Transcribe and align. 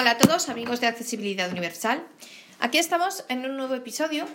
Hola 0.00 0.12
a 0.12 0.16
todos, 0.18 0.48
amigos 0.48 0.80
de 0.80 0.86
Accesibilidad 0.86 1.50
Universal. 1.50 2.06
Aquí 2.60 2.78
estamos 2.78 3.24
en 3.28 3.44
un 3.44 3.56
nuevo 3.56 3.74
episodio 3.74 4.26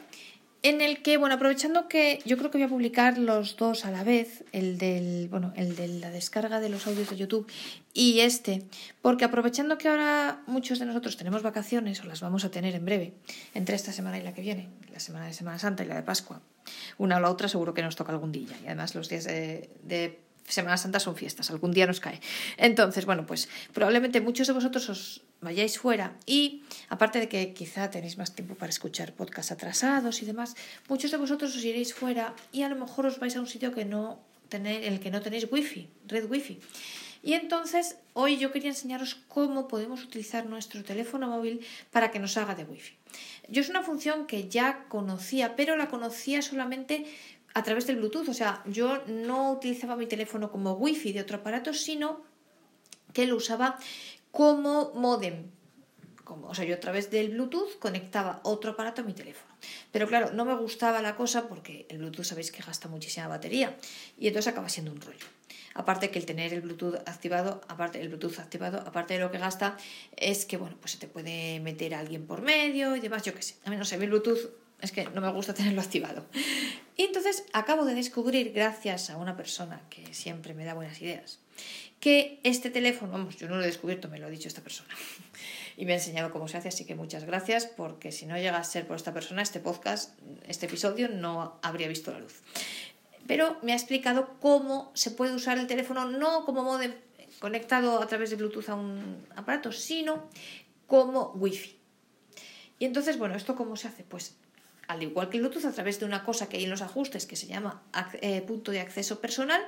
en 0.61 0.81
el 0.81 1.01
que, 1.01 1.15
bueno, 1.15 1.35
aprovechando 1.35 1.87
que 1.87 2.19
yo 2.25 2.37
creo 2.37 2.51
que 2.51 2.57
voy 2.57 2.65
a 2.65 2.67
publicar 2.67 3.17
los 3.17 3.55
dos 3.55 3.85
a 3.85 3.91
la 3.91 4.03
vez, 4.03 4.43
el 4.51 4.77
del, 4.77 5.29
bueno, 5.29 5.53
el 5.55 5.77
de 5.77 5.87
la 5.87 6.09
descarga 6.09 6.59
de 6.59 6.67
los 6.67 6.85
audios 6.85 7.09
de 7.09 7.15
YouTube 7.15 7.49
y 7.93 8.19
este, 8.19 8.65
porque 9.01 9.23
aprovechando 9.23 9.77
que 9.77 9.87
ahora 9.87 10.41
muchos 10.47 10.79
de 10.79 10.85
nosotros 10.85 11.15
tenemos 11.15 11.43
vacaciones 11.43 12.01
o 12.01 12.07
las 12.07 12.19
vamos 12.19 12.43
a 12.43 12.51
tener 12.51 12.75
en 12.75 12.83
breve, 12.83 13.13
entre 13.53 13.77
esta 13.77 13.93
semana 13.93 14.17
y 14.17 14.21
la 14.21 14.33
que 14.33 14.41
viene, 14.41 14.67
la 14.91 14.99
semana 14.99 15.27
de 15.27 15.33
Semana 15.33 15.59
Santa 15.59 15.85
y 15.85 15.87
la 15.87 15.95
de 15.95 16.03
Pascua, 16.03 16.41
una 16.97 17.15
o 17.15 17.19
la 17.21 17.31
otra 17.31 17.47
seguro 17.47 17.73
que 17.73 17.83
nos 17.83 17.95
toca 17.95 18.11
algún 18.11 18.33
día 18.33 18.53
y 18.61 18.65
además 18.65 18.95
los 18.95 19.07
días 19.07 19.23
de, 19.23 19.69
de 19.83 20.19
Semana 20.47 20.77
Santa 20.77 20.99
son 20.99 21.15
fiestas, 21.15 21.49
algún 21.51 21.71
día 21.71 21.87
nos 21.87 21.99
cae. 21.99 22.19
Entonces, 22.57 23.05
bueno, 23.05 23.25
pues 23.25 23.49
probablemente 23.73 24.21
muchos 24.21 24.47
de 24.47 24.53
vosotros 24.53 24.89
os 24.89 25.21
vayáis 25.41 25.77
fuera 25.77 26.17
y 26.25 26.63
aparte 26.89 27.19
de 27.19 27.29
que 27.29 27.53
quizá 27.53 27.89
tenéis 27.89 28.17
más 28.17 28.35
tiempo 28.35 28.55
para 28.55 28.69
escuchar 28.69 29.13
podcasts 29.13 29.51
atrasados 29.51 30.21
y 30.21 30.25
demás, 30.25 30.55
muchos 30.87 31.11
de 31.11 31.17
vosotros 31.17 31.55
os 31.55 31.63
iréis 31.63 31.93
fuera 31.93 32.33
y 32.51 32.63
a 32.63 32.69
lo 32.69 32.75
mejor 32.75 33.05
os 33.05 33.19
vais 33.19 33.35
a 33.35 33.39
un 33.39 33.47
sitio 33.47 33.73
que 33.73 33.85
no 33.85 34.19
tenéis, 34.49 34.85
en 34.87 34.93
el 34.93 34.99
que 34.99 35.11
no 35.11 35.21
tenéis 35.21 35.47
wifi, 35.51 35.89
red 36.07 36.29
wifi. 36.29 36.59
Y 37.23 37.33
entonces 37.33 37.95
hoy 38.11 38.37
yo 38.37 38.51
quería 38.51 38.69
enseñaros 38.69 39.15
cómo 39.29 39.69
podemos 39.69 40.03
utilizar 40.03 40.45
nuestro 40.45 40.83
teléfono 40.83 41.29
móvil 41.29 41.65
para 41.89 42.11
que 42.11 42.19
nos 42.19 42.35
haga 42.35 42.53
de 42.53 42.65
wifi. 42.65 42.95
Yo 43.47 43.61
es 43.61 43.69
una 43.69 43.81
función 43.81 44.27
que 44.27 44.49
ya 44.49 44.85
conocía, 44.89 45.55
pero 45.55 45.77
la 45.77 45.87
conocía 45.87 46.41
solamente 46.41 47.05
a 47.53 47.63
través 47.63 47.87
del 47.87 47.97
Bluetooth. 47.97 48.29
O 48.29 48.33
sea, 48.33 48.63
yo 48.65 49.03
no 49.07 49.51
utilizaba 49.51 49.95
mi 49.95 50.07
teléfono 50.07 50.51
como 50.51 50.73
wifi 50.73 51.13
de 51.13 51.21
otro 51.21 51.37
aparato, 51.37 51.73
sino 51.73 52.21
que 53.13 53.27
lo 53.27 53.35
usaba 53.35 53.77
como 54.31 54.91
modem. 54.95 55.51
Como, 56.23 56.47
o 56.47 56.55
sea, 56.55 56.65
yo 56.65 56.75
a 56.75 56.79
través 56.79 57.11
del 57.11 57.29
Bluetooth 57.29 57.77
conectaba 57.79 58.39
otro 58.43 58.71
aparato 58.71 59.01
a 59.01 59.03
mi 59.03 59.13
teléfono. 59.13 59.53
Pero 59.91 60.07
claro, 60.07 60.31
no 60.33 60.45
me 60.45 60.55
gustaba 60.55 61.01
la 61.01 61.15
cosa 61.15 61.47
porque 61.47 61.85
el 61.89 61.97
Bluetooth 61.97 62.25
sabéis 62.25 62.51
que 62.51 62.63
gasta 62.63 62.87
muchísima 62.87 63.27
batería 63.27 63.75
y 64.17 64.27
entonces 64.27 64.51
acaba 64.51 64.69
siendo 64.69 64.91
un 64.91 65.01
rollo. 65.01 65.25
Aparte 65.75 66.11
que 66.11 66.19
el 66.19 66.25
tener 66.25 66.53
el 66.53 66.61
Bluetooth 66.61 66.95
activado, 67.07 67.61
aparte 67.67 67.99
el 67.99 68.07
Bluetooth 68.09 68.39
activado, 68.39 68.79
aparte 68.79 69.15
de 69.15 69.19
lo 69.19 69.31
que 69.31 69.39
gasta, 69.39 69.77
es 70.15 70.45
que 70.45 70.57
bueno, 70.57 70.77
pues 70.79 70.91
se 70.91 70.97
te 70.97 71.07
puede 71.07 71.59
meter 71.59 71.95
alguien 71.95 72.25
por 72.25 72.41
medio 72.41 72.95
y 72.95 72.99
demás, 72.99 73.23
yo 73.23 73.33
qué 73.33 73.41
sé. 73.41 73.55
A 73.65 73.69
mí 73.69 73.75
no 73.75 73.83
sé, 73.83 73.97
mi 73.97 74.05
Bluetooth 74.05 74.51
es 74.81 74.91
que 74.91 75.05
no 75.05 75.21
me 75.21 75.31
gusta 75.31 75.53
tenerlo 75.55 75.81
activado. 75.81 76.25
Y 76.95 77.03
entonces 77.03 77.45
acabo 77.53 77.85
de 77.85 77.95
descubrir, 77.95 78.53
gracias 78.53 79.09
a 79.09 79.17
una 79.17 79.35
persona 79.35 79.81
que 79.89 80.13
siempre 80.13 80.53
me 80.53 80.65
da 80.65 80.73
buenas 80.73 81.01
ideas, 81.01 81.39
que 81.99 82.39
este 82.43 82.69
teléfono, 82.69 83.11
vamos, 83.11 83.37
yo 83.37 83.47
no 83.47 83.55
lo 83.55 83.63
he 83.63 83.67
descubierto, 83.67 84.09
me 84.09 84.19
lo 84.19 84.27
ha 84.27 84.29
dicho 84.29 84.47
esta 84.47 84.61
persona. 84.61 84.93
Y 85.75 85.85
me 85.85 85.93
ha 85.93 85.95
enseñado 85.95 86.29
cómo 86.29 86.47
se 86.47 86.57
hace, 86.57 86.67
así 86.67 86.85
que 86.85 86.93
muchas 86.93 87.23
gracias, 87.23 87.65
porque 87.65 88.11
si 88.11 88.27
no 88.27 88.37
llega 88.37 88.57
a 88.57 88.63
ser 88.63 88.85
por 88.85 88.95
esta 88.95 89.11
persona, 89.11 89.41
este 89.41 89.59
podcast, 89.59 90.11
este 90.47 90.67
episodio 90.67 91.09
no 91.09 91.57
habría 91.63 91.87
visto 91.87 92.11
la 92.11 92.19
luz. 92.19 92.41
Pero 93.25 93.57
me 93.63 93.71
ha 93.71 93.75
explicado 93.75 94.35
cómo 94.39 94.91
se 94.93 95.09
puede 95.09 95.33
usar 95.33 95.57
el 95.57 95.65
teléfono 95.65 96.05
no 96.05 96.45
como 96.45 96.63
modem 96.63 96.93
conectado 97.39 98.03
a 98.03 98.07
través 98.07 98.29
de 98.29 98.35
Bluetooth 98.35 98.69
a 98.69 98.75
un 98.75 99.25
aparato, 99.35 99.71
sino 99.71 100.29
como 100.85 101.31
Wi-Fi. 101.35 101.75
Y 102.77 102.85
entonces, 102.85 103.17
bueno, 103.17 103.35
¿esto 103.35 103.55
cómo 103.55 103.75
se 103.75 103.87
hace? 103.87 104.03
Pues 104.03 104.35
al 104.87 105.03
igual 105.03 105.29
que 105.29 105.37
el 105.37 105.45
a 105.45 105.71
través 105.71 105.99
de 105.99 106.05
una 106.05 106.23
cosa 106.23 106.49
que 106.49 106.57
hay 106.57 106.63
en 106.65 106.69
los 106.69 106.81
ajustes 106.81 107.25
que 107.25 107.35
se 107.35 107.47
llama 107.47 107.83
eh, 108.21 108.41
punto 108.41 108.71
de 108.71 108.79
acceso 108.79 109.19
personal. 109.19 109.61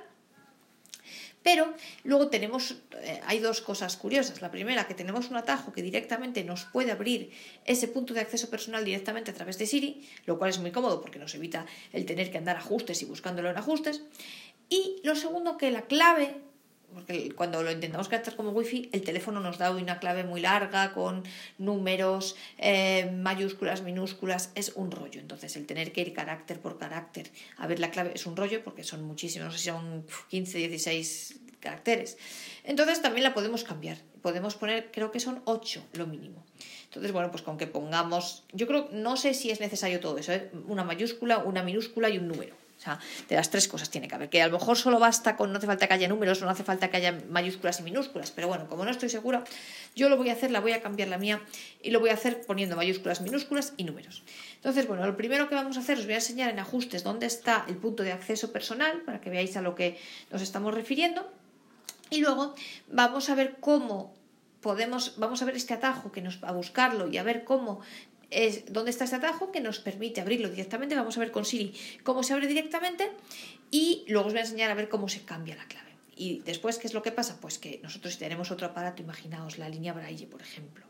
Pero 1.43 1.75
luego 2.03 2.29
tenemos, 2.29 2.75
eh, 3.03 3.21
hay 3.27 3.37
dos 3.37 3.61
cosas 3.61 3.97
curiosas. 3.97 4.41
La 4.41 4.49
primera, 4.49 4.87
que 4.87 4.95
tenemos 4.95 5.29
un 5.29 5.37
atajo 5.37 5.71
que 5.71 5.83
directamente 5.83 6.43
nos 6.43 6.65
puede 6.65 6.91
abrir 6.91 7.31
ese 7.65 7.87
punto 7.87 8.15
de 8.15 8.21
acceso 8.21 8.49
personal 8.49 8.83
directamente 8.83 9.29
a 9.29 9.33
través 9.35 9.59
de 9.59 9.67
Siri, 9.67 10.09
lo 10.25 10.39
cual 10.39 10.49
es 10.49 10.57
muy 10.57 10.71
cómodo 10.71 11.01
porque 11.01 11.19
nos 11.19 11.35
evita 11.35 11.67
el 11.93 12.07
tener 12.07 12.31
que 12.31 12.39
andar 12.39 12.57
ajustes 12.57 13.03
y 13.03 13.05
buscándolo 13.05 13.51
en 13.51 13.57
ajustes. 13.57 14.01
Y 14.69 15.01
lo 15.03 15.15
segundo, 15.15 15.57
que 15.57 15.69
la 15.69 15.83
clave 15.83 16.41
porque 16.95 17.33
cuando 17.35 17.61
lo 17.61 17.71
intentamos 17.71 18.07
captar 18.07 18.35
como 18.35 18.51
wifi, 18.51 18.89
el 18.93 19.01
teléfono 19.03 19.41
nos 19.41 19.57
da 19.57 19.69
una 19.71 19.99
clave 19.99 20.23
muy 20.23 20.39
larga 20.39 20.93
con 20.93 21.23
números, 21.57 22.35
eh, 22.57 23.11
mayúsculas, 23.13 23.83
minúsculas, 23.83 24.51
es 24.55 24.71
un 24.75 24.91
rollo. 24.91 25.19
Entonces, 25.19 25.55
el 25.57 25.65
tener 25.65 25.91
que 25.91 26.01
ir 26.01 26.13
carácter 26.13 26.59
por 26.59 26.77
carácter 26.77 27.29
a 27.57 27.67
ver 27.67 27.79
la 27.79 27.91
clave 27.91 28.13
es 28.15 28.25
un 28.25 28.37
rollo 28.37 28.63
porque 28.63 28.83
son 28.83 29.03
muchísimos, 29.03 29.47
no 29.47 29.51
sé 29.51 29.59
si 29.59 29.69
son 29.69 30.05
15, 30.29 30.69
16 30.69 31.39
caracteres. 31.59 32.17
Entonces, 32.63 33.01
también 33.01 33.23
la 33.23 33.33
podemos 33.33 33.63
cambiar. 33.63 33.97
Podemos 34.21 34.55
poner, 34.55 34.89
creo 34.91 35.11
que 35.11 35.19
son 35.19 35.41
8 35.45 35.83
lo 35.93 36.07
mínimo. 36.07 36.43
Entonces, 36.85 37.11
bueno, 37.11 37.29
pues 37.29 37.43
con 37.43 37.57
que 37.57 37.67
pongamos, 37.67 38.45
yo 38.53 38.67
creo, 38.67 38.87
no 38.93 39.17
sé 39.17 39.33
si 39.33 39.51
es 39.51 39.59
necesario 39.59 39.99
todo 39.99 40.17
eso, 40.17 40.31
¿eh? 40.31 40.49
una 40.67 40.85
mayúscula, 40.85 41.39
una 41.39 41.61
minúscula 41.61 42.09
y 42.09 42.17
un 42.17 42.29
número 42.29 42.55
sea, 42.85 42.99
de 43.27 43.35
las 43.35 43.49
tres 43.49 43.67
cosas 43.67 43.89
tiene 43.89 44.07
que 44.07 44.15
haber. 44.15 44.29
Que 44.29 44.41
a 44.41 44.47
lo 44.47 44.57
mejor 44.57 44.77
solo 44.77 44.99
basta 44.99 45.35
con, 45.35 45.51
no 45.51 45.57
hace 45.57 45.67
falta 45.67 45.87
que 45.87 45.93
haya 45.93 46.07
números, 46.07 46.41
no 46.41 46.49
hace 46.49 46.63
falta 46.63 46.89
que 46.89 46.97
haya 46.97 47.19
mayúsculas 47.29 47.79
y 47.79 47.83
minúsculas. 47.83 48.31
Pero 48.31 48.47
bueno, 48.47 48.67
como 48.67 48.85
no 48.85 48.91
estoy 48.91 49.09
segura, 49.09 49.43
yo 49.95 50.09
lo 50.09 50.17
voy 50.17 50.29
a 50.29 50.33
hacer, 50.33 50.51
la 50.51 50.59
voy 50.59 50.73
a 50.73 50.81
cambiar 50.81 51.09
la 51.09 51.17
mía 51.17 51.41
y 51.81 51.91
lo 51.91 51.99
voy 51.99 52.09
a 52.09 52.13
hacer 52.13 52.41
poniendo 52.45 52.75
mayúsculas, 52.75 53.21
minúsculas 53.21 53.73
y 53.77 53.83
números. 53.83 54.23
Entonces, 54.55 54.87
bueno, 54.87 55.05
lo 55.05 55.17
primero 55.17 55.49
que 55.49 55.55
vamos 55.55 55.77
a 55.77 55.81
hacer, 55.81 55.97
os 55.97 56.05
voy 56.05 56.13
a 56.13 56.17
enseñar 56.17 56.49
en 56.49 56.59
ajustes 56.59 57.03
dónde 57.03 57.25
está 57.25 57.65
el 57.67 57.77
punto 57.77 58.03
de 58.03 58.11
acceso 58.11 58.51
personal 58.51 59.01
para 59.01 59.21
que 59.21 59.29
veáis 59.29 59.57
a 59.57 59.61
lo 59.61 59.75
que 59.75 59.99
nos 60.31 60.41
estamos 60.41 60.73
refiriendo. 60.73 61.31
Y 62.09 62.21
luego 62.21 62.55
vamos 62.87 63.29
a 63.29 63.35
ver 63.35 63.57
cómo 63.59 64.13
podemos, 64.61 65.13
vamos 65.17 65.41
a 65.41 65.45
ver 65.45 65.55
este 65.55 65.73
atajo 65.73 66.11
que 66.11 66.21
nos, 66.21 66.43
a 66.43 66.51
buscarlo 66.51 67.07
y 67.07 67.17
a 67.17 67.23
ver 67.23 67.43
cómo 67.43 67.81
es 68.35 68.65
dónde 68.71 68.91
está 68.91 69.05
ese 69.05 69.15
atajo 69.15 69.51
que 69.51 69.61
nos 69.61 69.79
permite 69.79 70.19
abrirlo 70.19 70.49
directamente. 70.49 70.93
Vamos 70.93 71.15
a 71.15 71.21
ver 71.21 71.31
con 71.31 71.45
Siri 71.45 71.73
cómo 72.03 72.21
se 72.21 72.33
abre 72.33 72.47
directamente 72.47 73.09
y 73.71 74.03
luego 74.09 74.27
os 74.27 74.33
voy 74.33 74.41
a 74.41 74.43
enseñar 74.43 74.69
a 74.69 74.75
ver 74.75 74.89
cómo 74.89 75.07
se 75.07 75.21
cambia 75.23 75.55
la 75.55 75.65
clave. 75.67 75.91
Y 76.17 76.39
después, 76.39 76.77
¿qué 76.77 76.87
es 76.87 76.93
lo 76.93 77.01
que 77.01 77.13
pasa? 77.13 77.39
Pues 77.39 77.57
que 77.57 77.79
nosotros 77.81 78.13
si 78.13 78.19
tenemos 78.19 78.51
otro 78.51 78.67
aparato, 78.67 79.01
imaginaos 79.01 79.57
la 79.57 79.69
línea 79.69 79.93
Braille, 79.93 80.27
por 80.27 80.41
ejemplo, 80.41 80.85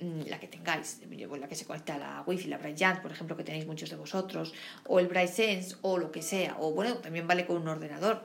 mm, 0.00 0.22
la 0.28 0.40
que 0.40 0.48
tengáis, 0.48 1.00
la 1.08 1.48
que 1.48 1.54
se 1.54 1.64
conecta 1.64 1.94
a 1.94 1.98
la 1.98 2.24
Wi-Fi, 2.26 2.48
la 2.48 2.58
Braille 2.58 3.00
por 3.00 3.12
ejemplo, 3.12 3.36
que 3.36 3.44
tenéis 3.44 3.66
muchos 3.66 3.90
de 3.90 3.96
vosotros, 3.96 4.52
o 4.86 4.98
el 4.98 5.06
Braille 5.06 5.32
Sense, 5.32 5.76
o 5.82 5.98
lo 5.98 6.10
que 6.10 6.22
sea, 6.22 6.56
o 6.58 6.72
bueno, 6.72 6.98
también 6.98 7.28
vale 7.28 7.46
con 7.46 7.56
un 7.58 7.68
ordenador, 7.68 8.24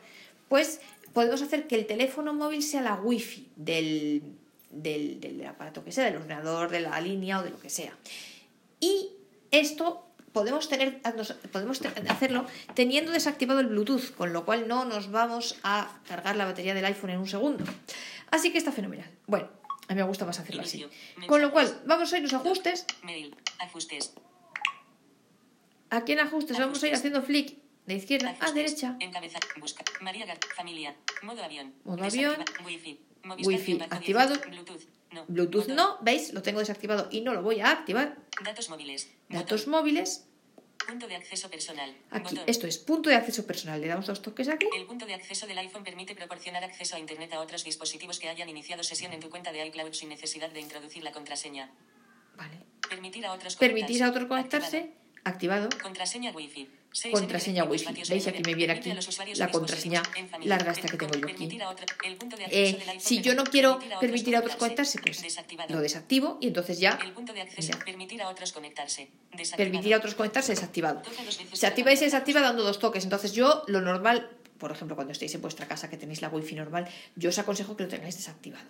pues 0.50 0.80
podemos 1.14 1.41
hacer 1.41 1.68
que 1.68 1.75
el 1.75 1.85
teléfono 1.85 2.34
móvil 2.34 2.62
sea 2.62 2.81
la 2.81 2.96
Wi-Fi 2.96 3.50
del, 3.56 4.24
del, 4.75 5.46
aparato 5.47 5.84
que 5.84 5.91
sea, 5.91 6.06
del 6.06 6.18
ordenador, 6.18 6.69
de 6.69 6.81
la 6.81 7.00
línea 7.02 7.40
o 7.40 7.44
de 7.44 7.50
lo 7.50 7.59
que 7.59 7.69
sea. 7.69 7.96
Y 8.80 9.09
esto 9.52 10.08
podemos, 10.34 10.68
tener, 10.68 11.02
podemos 11.52 11.81
hacerlo 12.09 12.46
teniendo 12.74 13.12
desactivado 13.12 13.62
el 13.62 13.68
Bluetooth, 13.68 14.14
con 14.16 14.34
lo 14.34 14.46
cual 14.46 14.68
no 14.68 14.85
nos 14.85 15.09
vamos 15.09 15.58
a 15.64 16.00
cargar 16.08 16.35
la 16.35 16.46
batería 16.46 16.74
del 16.74 16.85
iPhone 16.85 17.12
en 17.12 17.19
un 17.19 17.28
segundo. 17.28 17.64
Así 18.31 18.52
que 18.52 18.58
está 18.58 18.72
fenomenal. 18.72 19.09
Bueno, 19.28 19.50
a 19.88 19.94
mí 19.94 20.02
me 20.02 20.08
gusta 20.08 20.25
más 20.25 20.40
hacerlo 20.40 20.62
así. 20.62 20.85
Con 21.28 21.41
lo 21.41 21.52
cual, 21.52 21.81
vamos 21.85 22.12
a 22.12 22.18
ir 22.18 22.24
los 22.24 22.34
ajustes. 22.34 22.85
Aquí 25.90 26.12
en 26.12 26.19
ajustes 26.19 26.58
vamos 26.58 26.84
a 26.84 26.88
ir 26.88 26.96
haciendo 26.96 27.22
flick 27.22 27.58
de 27.85 27.94
izquierda 27.94 28.35
a 28.40 28.52
derecha. 28.52 28.97
Modo 31.22 31.44
avión. 31.44 31.74
Modo 31.84 32.03
avión. 32.03 32.35
Wi-Fi 33.44 33.81
activado. 33.90 34.36
Bluetooth 35.28 35.68
no. 35.68 35.97
¿Veis? 36.02 36.34
Lo 36.34 36.41
tengo 36.41 36.59
desactivado 36.59 37.08
y 37.12 37.22
no 37.22 37.34
lo 37.34 37.41
voy 37.41 37.62
a 37.62 37.72
activar. 37.72 38.18
Datos 38.44 38.69
móviles. 38.69 39.09
Datos 39.30 39.68
móviles. 39.68 40.25
Punto 40.88 41.08
de 41.08 41.16
acceso 41.16 41.50
personal. 41.50 41.96
Aquí, 42.12 42.40
esto 42.46 42.68
es 42.68 42.78
punto 42.78 43.09
de 43.09 43.16
acceso 43.16 43.47
personal. 43.47 43.81
Le 43.81 43.88
damos 43.88 44.06
dos 44.06 44.22
toques 44.22 44.50
aquí. 44.50 44.68
El 44.75 44.85
punto 44.85 45.06
de 45.06 45.16
acceso 45.16 45.47
del 45.47 45.58
iPhone 45.58 45.84
permite 45.84 46.16
proporcionar 46.16 46.64
acceso 46.64 46.96
a 46.96 47.00
Internet 47.00 47.34
a 47.34 47.40
otros 47.40 47.64
dispositivos 47.64 48.19
que 48.19 48.30
hayan 48.30 48.50
iniciado 48.50 48.84
sesión 48.84 49.12
en 49.14 49.19
tu 49.19 49.30
cuenta 49.30 49.52
de 49.52 49.66
iCloud 49.66 49.94
sin 49.94 50.09
necesidad 50.09 50.52
de 50.52 50.59
introducir 50.59 51.03
la 51.03 51.11
contraseña. 51.11 51.72
Vale. 52.35 52.59
Permitir 52.88 53.26
a 53.26 53.34
otros 53.34 53.55
Permitir 53.55 54.03
a 54.03 54.09
otros 54.09 54.26
conectarse. 54.28 54.91
Activado. 55.23 55.70
Contraseña 55.82 56.32
Wi-Fi 56.32 56.70
contraseña 57.12 57.64
Wi-Fi. 57.64 58.03
¿Veis? 58.09 58.28
Aquí 58.28 58.42
me 58.46 58.56
viene 58.56 58.74
aquí 58.74 58.92
la 59.36 59.52
contraseña 59.52 60.02
larga 60.44 60.72
esta 60.72 60.88
que 60.88 60.97
tengo 60.97 61.16
yo 61.16 61.28
aquí. 61.28 61.58
Eh, 62.50 62.78
si 63.00 63.22
yo 63.22 63.36
no 63.36 63.44
quiero 63.44 63.80
permitir 64.00 64.36
a 64.36 64.40
otros 64.40 64.56
conectarse, 64.56 65.00
pues 65.00 65.24
lo 65.70 65.80
desactivo 65.80 66.38
y 66.42 66.47
entonces 66.47 66.80
ya... 66.80 66.97
Permitir 67.86 68.22
a 68.22 68.30
otros 68.30 68.52
conectarse. 68.52 69.09
Permitir 69.58 69.94
a 69.94 69.97
otros 69.97 70.16
conectarse 70.16 70.53
desactivado. 70.53 71.02
Se 71.53 71.68
activa 71.68 71.92
y 71.92 71.97
se 71.97 72.06
desactiva 72.06 72.42
dando 72.42 72.64
dos 72.64 72.80
toques. 72.80 73.03
Entonces 73.03 73.34
yo 73.34 73.64
lo 73.68 73.82
normal, 73.82 74.30
por 74.58 74.72
ejemplo, 74.72 74.96
cuando 74.96 75.12
estéis 75.12 75.36
en 75.36 75.41
vuestra 75.41 75.68
casa 75.68 75.90
que 75.90 75.98
tenéis 75.98 76.22
la 76.22 76.30
Wi-Fi 76.30 76.56
normal, 76.56 76.88
yo 77.16 77.30
os 77.30 77.40
aconsejo 77.40 77.76
que 77.76 77.84
lo 77.84 77.90
tengáis 77.90 78.16
desactivado 78.16 78.68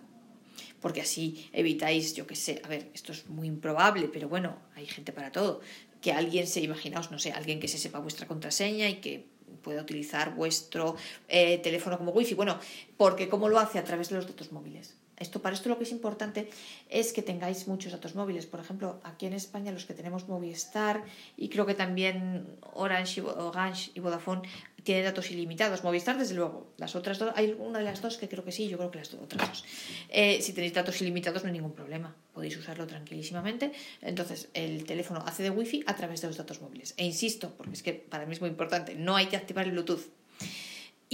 porque 0.86 1.01
así 1.01 1.50
evitáis, 1.51 2.13
yo 2.13 2.28
qué 2.28 2.36
sé, 2.36 2.62
a 2.63 2.68
ver, 2.68 2.92
esto 2.94 3.12
es 3.12 3.28
muy 3.28 3.48
improbable, 3.48 4.07
pero 4.07 4.30
bueno, 4.30 4.60
hay 4.75 4.86
gente 4.86 5.12
para 5.12 5.31
todo, 5.31 5.62
que 6.06 6.13
alguien 6.13 6.46
se, 6.46 6.62
imaginaos, 6.62 7.10
no 7.10 7.18
sé, 7.18 7.31
alguien 7.31 7.60
que 7.60 7.68
se 7.68 7.80
sepa 7.80 7.98
vuestra 7.98 8.28
contraseña 8.28 8.88
y 8.88 8.98
que 8.98 9.25
pueda 9.63 9.81
utilizar 9.81 10.36
vuestro 10.36 10.96
eh, 11.28 11.57
teléfono 11.57 11.98
como 11.98 12.12
wifi. 12.12 12.36
Bueno, 12.36 12.60
porque 12.96 13.28
¿cómo 13.28 13.50
lo 13.50 13.57
hace? 13.57 13.80
A 13.80 13.84
través 13.84 14.10
de 14.10 14.16
los 14.18 14.28
datos 14.28 14.52
móviles. 14.52 14.94
Esto, 15.18 15.42
para 15.42 15.56
esto 15.56 15.68
lo 15.68 15.80
que 15.80 15.86
es 15.86 15.92
importante 15.92 16.48
es 16.90 17.12
que 17.12 17.24
tengáis 17.24 17.68
muchos 17.68 17.92
datos 17.92 18.13
móviles. 18.13 18.46
Por 18.46 18.60
ejemplo, 18.60 19.00
aquí 19.04 19.25
en 19.25 19.34
España 19.34 19.72
los 19.72 19.86
que 19.86 19.96
tenemos 19.96 20.28
Movistar 20.28 21.04
y 21.38 21.50
creo 21.50 21.66
que 21.66 21.74
también 21.74 22.56
Orange 22.74 23.22
y, 23.22 23.24
Orange 23.24 23.90
y 23.96 24.00
Vodafone 24.00 24.44
tienen 24.85 25.03
datos 25.03 25.31
ilimitados. 25.31 25.83
Movistar, 25.83 26.17
desde 26.17 26.35
luego. 26.35 26.71
Las 26.77 26.95
otras 26.95 27.19
dos, 27.19 27.33
hay 27.35 27.55
una 27.57 27.79
de 27.79 27.85
las 27.85 28.01
dos 28.01 28.17
que 28.17 28.29
creo 28.29 28.45
que 28.45 28.51
sí, 28.51 28.69
yo 28.69 28.77
creo 28.77 28.91
que 28.91 28.99
las 28.99 29.13
otras 29.15 29.49
dos. 29.49 29.65
Eh, 30.09 30.41
si 30.41 30.53
tenéis 30.53 30.73
datos 30.73 31.01
ilimitados 31.01 31.43
no 31.43 31.47
hay 31.47 31.53
ningún 31.53 31.73
problema. 31.73 32.15
Podéis 32.33 32.55
usarlo 32.55 32.85
tranquilísimamente. 32.85 33.73
Entonces, 34.01 34.47
el 34.53 34.85
teléfono 34.85 35.23
hace 35.25 35.43
de 35.43 35.49
wifi 35.49 35.83
a 35.87 35.95
través 35.95 36.21
de 36.21 36.27
los 36.27 36.37
datos 36.37 36.61
móviles. 36.61 36.93
E 36.97 37.05
insisto, 37.05 37.53
porque 37.57 37.73
es 37.73 37.83
que 37.83 37.93
para 37.93 38.25
mí 38.25 38.33
es 38.33 38.41
muy 38.41 38.49
importante, 38.49 38.95
no 38.95 39.15
hay 39.15 39.25
que 39.25 39.35
activar 39.35 39.65
el 39.65 39.71
Bluetooth. 39.71 40.03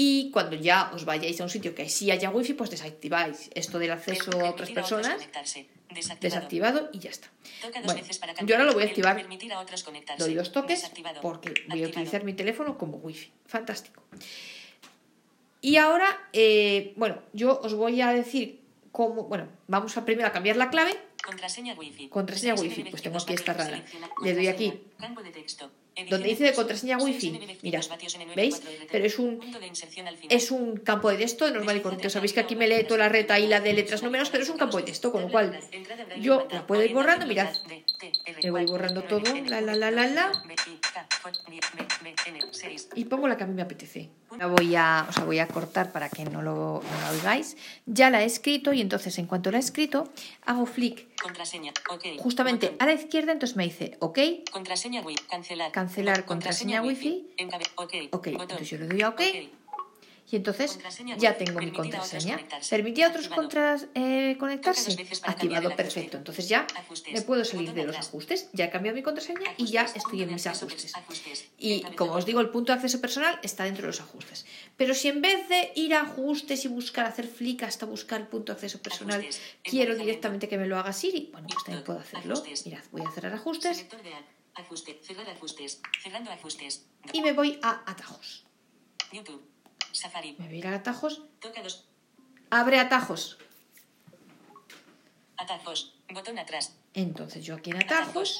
Y 0.04 0.32
cuando 0.32 0.56
ya 0.56 0.90
os 0.96 1.06
vayáis 1.06 1.40
a 1.42 1.44
un 1.44 1.52
sitio 1.52 1.76
que 1.78 1.88
sí 1.88 2.10
haya 2.10 2.32
wifi, 2.32 2.54
pues 2.56 2.72
desactiváis 2.72 3.52
esto 3.54 3.78
del 3.78 3.92
acceso 3.92 4.32
a 4.42 4.50
otras 4.50 4.72
personas. 4.72 5.16
Desactivado. 6.20 6.90
y 6.92 6.98
ya 6.98 7.12
está. 7.12 7.28
Bueno, 7.86 8.02
yo 8.48 8.56
ahora 8.56 8.66
lo 8.66 8.74
voy 8.74 8.82
a 8.82 8.88
activar. 8.88 9.16
Doy 10.18 10.34
dos 10.34 10.52
toques 10.52 10.92
porque 11.22 11.54
voy 11.68 11.84
a 11.84 11.88
utilizar 11.88 12.24
mi 12.24 12.34
teléfono 12.34 12.80
como 12.80 12.98
wifi. 12.98 13.30
Fantástico. 13.46 14.02
Y 15.62 15.76
ahora, 15.76 16.10
eh, 16.34 16.94
bueno, 16.96 17.22
yo 17.34 17.60
os 17.62 17.76
voy 17.76 18.02
a 18.02 18.12
decir 18.12 18.60
cómo. 18.92 19.26
Bueno, 19.26 19.50
vamos 19.68 19.96
a 19.98 20.04
primero 20.04 20.28
a 20.30 20.32
cambiar 20.32 20.56
la 20.56 20.72
clave. 20.72 20.98
Contraseña 21.24 21.76
wifi. 21.76 22.10
Contraseña 22.10 22.56
wifi. 22.56 22.86
Pues 22.86 23.04
tengo 23.04 23.20
aquí 23.20 23.34
esta 23.34 23.54
rara. 23.54 23.84
Le 24.24 24.34
doy 24.34 24.48
aquí. 24.48 24.82
Donde 26.10 26.30
dice 26.30 26.46
de 26.46 26.54
contraseña 26.54 26.98
wifi, 26.98 27.38
mira, 27.64 27.82
¿veis? 28.36 28.62
Pero 28.92 29.06
es 29.06 29.20
un, 29.20 29.40
es 30.30 30.50
un 30.52 30.78
campo 30.78 31.10
de 31.10 31.18
texto 31.18 31.50
normal 31.52 31.78
y 31.78 31.82
correcto. 31.82 32.10
Sabéis 32.10 32.32
que 32.34 32.40
aquí 32.40 32.56
me 32.56 32.68
lee 32.68 32.86
toda 32.86 33.00
la 33.00 33.10
reta 33.10 33.38
y 33.40 33.48
la 33.48 33.60
de 33.60 33.74
letras 33.74 34.02
números, 34.02 34.30
pero 34.30 34.44
es 34.44 34.50
un 34.50 34.58
campo 34.58 34.78
de 34.78 34.84
texto, 34.84 35.12
con 35.12 35.24
lo 35.24 35.30
cual 35.30 35.60
yo 36.20 36.48
la 36.50 36.66
puedo 36.66 36.84
ir 36.84 36.94
borrando, 36.94 37.28
mirad, 37.28 37.54
me 38.42 38.52
voy 38.52 38.66
borrando 38.66 39.04
todo, 39.04 39.36
la, 39.48 39.60
la, 39.62 39.76
la, 39.76 39.92
la, 39.92 40.08
la, 40.08 40.32
y 42.96 43.06
pongo 43.06 43.28
la 43.28 43.36
que 43.38 43.44
a 43.44 43.48
mí 43.48 43.54
me 43.54 43.62
apetece. 43.62 44.10
La 44.38 44.48
voy 44.48 44.76
a, 44.76 45.06
o 45.10 45.12
sea, 45.12 45.24
voy 45.26 45.40
a 45.40 45.48
cortar 45.48 45.92
para 45.92 46.10
que 46.10 46.24
no 46.24 46.42
lo, 46.42 46.82
no 46.84 47.08
lo 47.08 47.18
oigáis. 47.18 47.58
Ya 47.86 48.10
la 48.10 48.24
he 48.24 48.26
escrito 48.26 48.74
y 48.74 48.82
entonces 48.82 49.18
en 49.20 49.26
cuanto 49.26 49.52
la 49.52 49.58
he 49.58 49.60
escrito, 49.60 50.10
hago 50.46 50.66
flick 50.66 51.12
Contraseña. 51.22 51.72
Justamente 52.18 52.76
a 52.80 52.86
la 52.86 52.94
izquierda, 52.94 53.32
entonces 53.32 53.56
me 53.56 53.64
dice 53.64 53.96
OK. 54.00 54.20
Contraseña 54.52 55.02
wifi. 55.02 55.22
Cancelar. 55.30 55.72
Cancelar 55.72 56.26
contraseña, 56.26 56.82
wifi. 56.82 57.28
Ok. 57.76 58.28
Entonces 58.28 58.70
yo 58.70 58.78
le 58.80 58.88
doy 58.88 59.02
a 59.04 59.10
OK. 59.10 59.22
Y 60.30 60.38
entonces 60.38 60.80
ya 61.18 61.38
tengo 61.38 61.60
mi 61.60 61.72
contraseña. 61.72 62.40
¿Permitía 62.70 63.08
a 63.08 63.10
otros 63.10 63.28
contras, 63.28 63.88
eh, 63.96 64.38
conectarse? 64.40 64.96
Activado, 65.24 65.76
perfecto. 65.76 66.18
Entonces 66.18 66.48
ya 66.48 66.66
me 67.12 67.22
puedo 67.22 67.44
salir 67.44 67.74
de 67.74 67.84
los 67.84 67.98
ajustes. 67.98 68.50
Ya 68.54 68.66
he 68.66 68.70
cambiado 68.70 68.96
mi 68.96 69.04
contraseña 69.04 69.54
y 69.58 69.66
ya 69.66 69.84
estoy 69.84 70.24
en 70.24 70.34
mis 70.34 70.48
ajustes. 70.48 70.94
Y 71.58 71.82
como 71.96 72.14
os 72.14 72.26
digo, 72.26 72.40
el 72.40 72.50
punto 72.50 72.72
de 72.72 72.78
acceso 72.78 73.02
personal 73.02 73.40
está 73.44 73.66
dentro 73.66 73.84
de 73.84 73.88
los 73.88 74.00
ajustes. 74.00 74.46
Pero 74.78 74.94
si 74.94 75.10
en 75.10 75.22
vez 75.22 75.50
de 75.50 75.74
ir 75.76 75.94
a 75.94 76.02
ajustes 76.02 76.64
y 76.66 76.68
buscar, 76.70 77.06
hacer 77.06 77.28
flick 77.28 77.64
hasta 77.64 77.86
buscar 77.86 78.22
el 78.22 78.28
punto 78.28 78.54
de 78.54 78.56
acceso 78.56 78.82
personal, 78.82 79.26
quiero 79.64 79.96
directamente 79.96 80.48
que 80.48 80.58
me 80.58 80.66
lo 80.66 80.78
haga 80.78 80.94
Siri, 80.94 81.30
bueno, 81.32 81.48
pues 81.52 81.64
también 81.66 81.84
puedo 81.84 82.00
hacerlo. 82.00 82.42
Mirad, 82.66 82.84
voy 82.92 83.04
a 83.06 83.12
cerrar 83.12 83.34
ajustes. 83.34 83.86
Y 87.14 87.22
me 87.22 87.34
voy 87.34 87.60
a 87.62 87.84
atajos. 87.86 88.46
YouTube. 89.12 89.42
Safari. 89.92 90.36
Me 90.40 90.46
voy 90.48 90.56
a 90.56 90.60
ir 90.60 90.68
a 90.68 90.76
atajos. 90.76 91.24
Toca 91.40 91.62
dos. 91.62 91.88
Abre 92.50 92.80
atajos. 92.80 93.38
Atajos. 95.38 95.96
Botón 96.14 96.38
atrás. 96.40 96.76
Entonces 96.94 97.44
yo 97.44 97.56
aquí 97.56 97.72
en 97.72 97.78
atajos. 97.78 98.40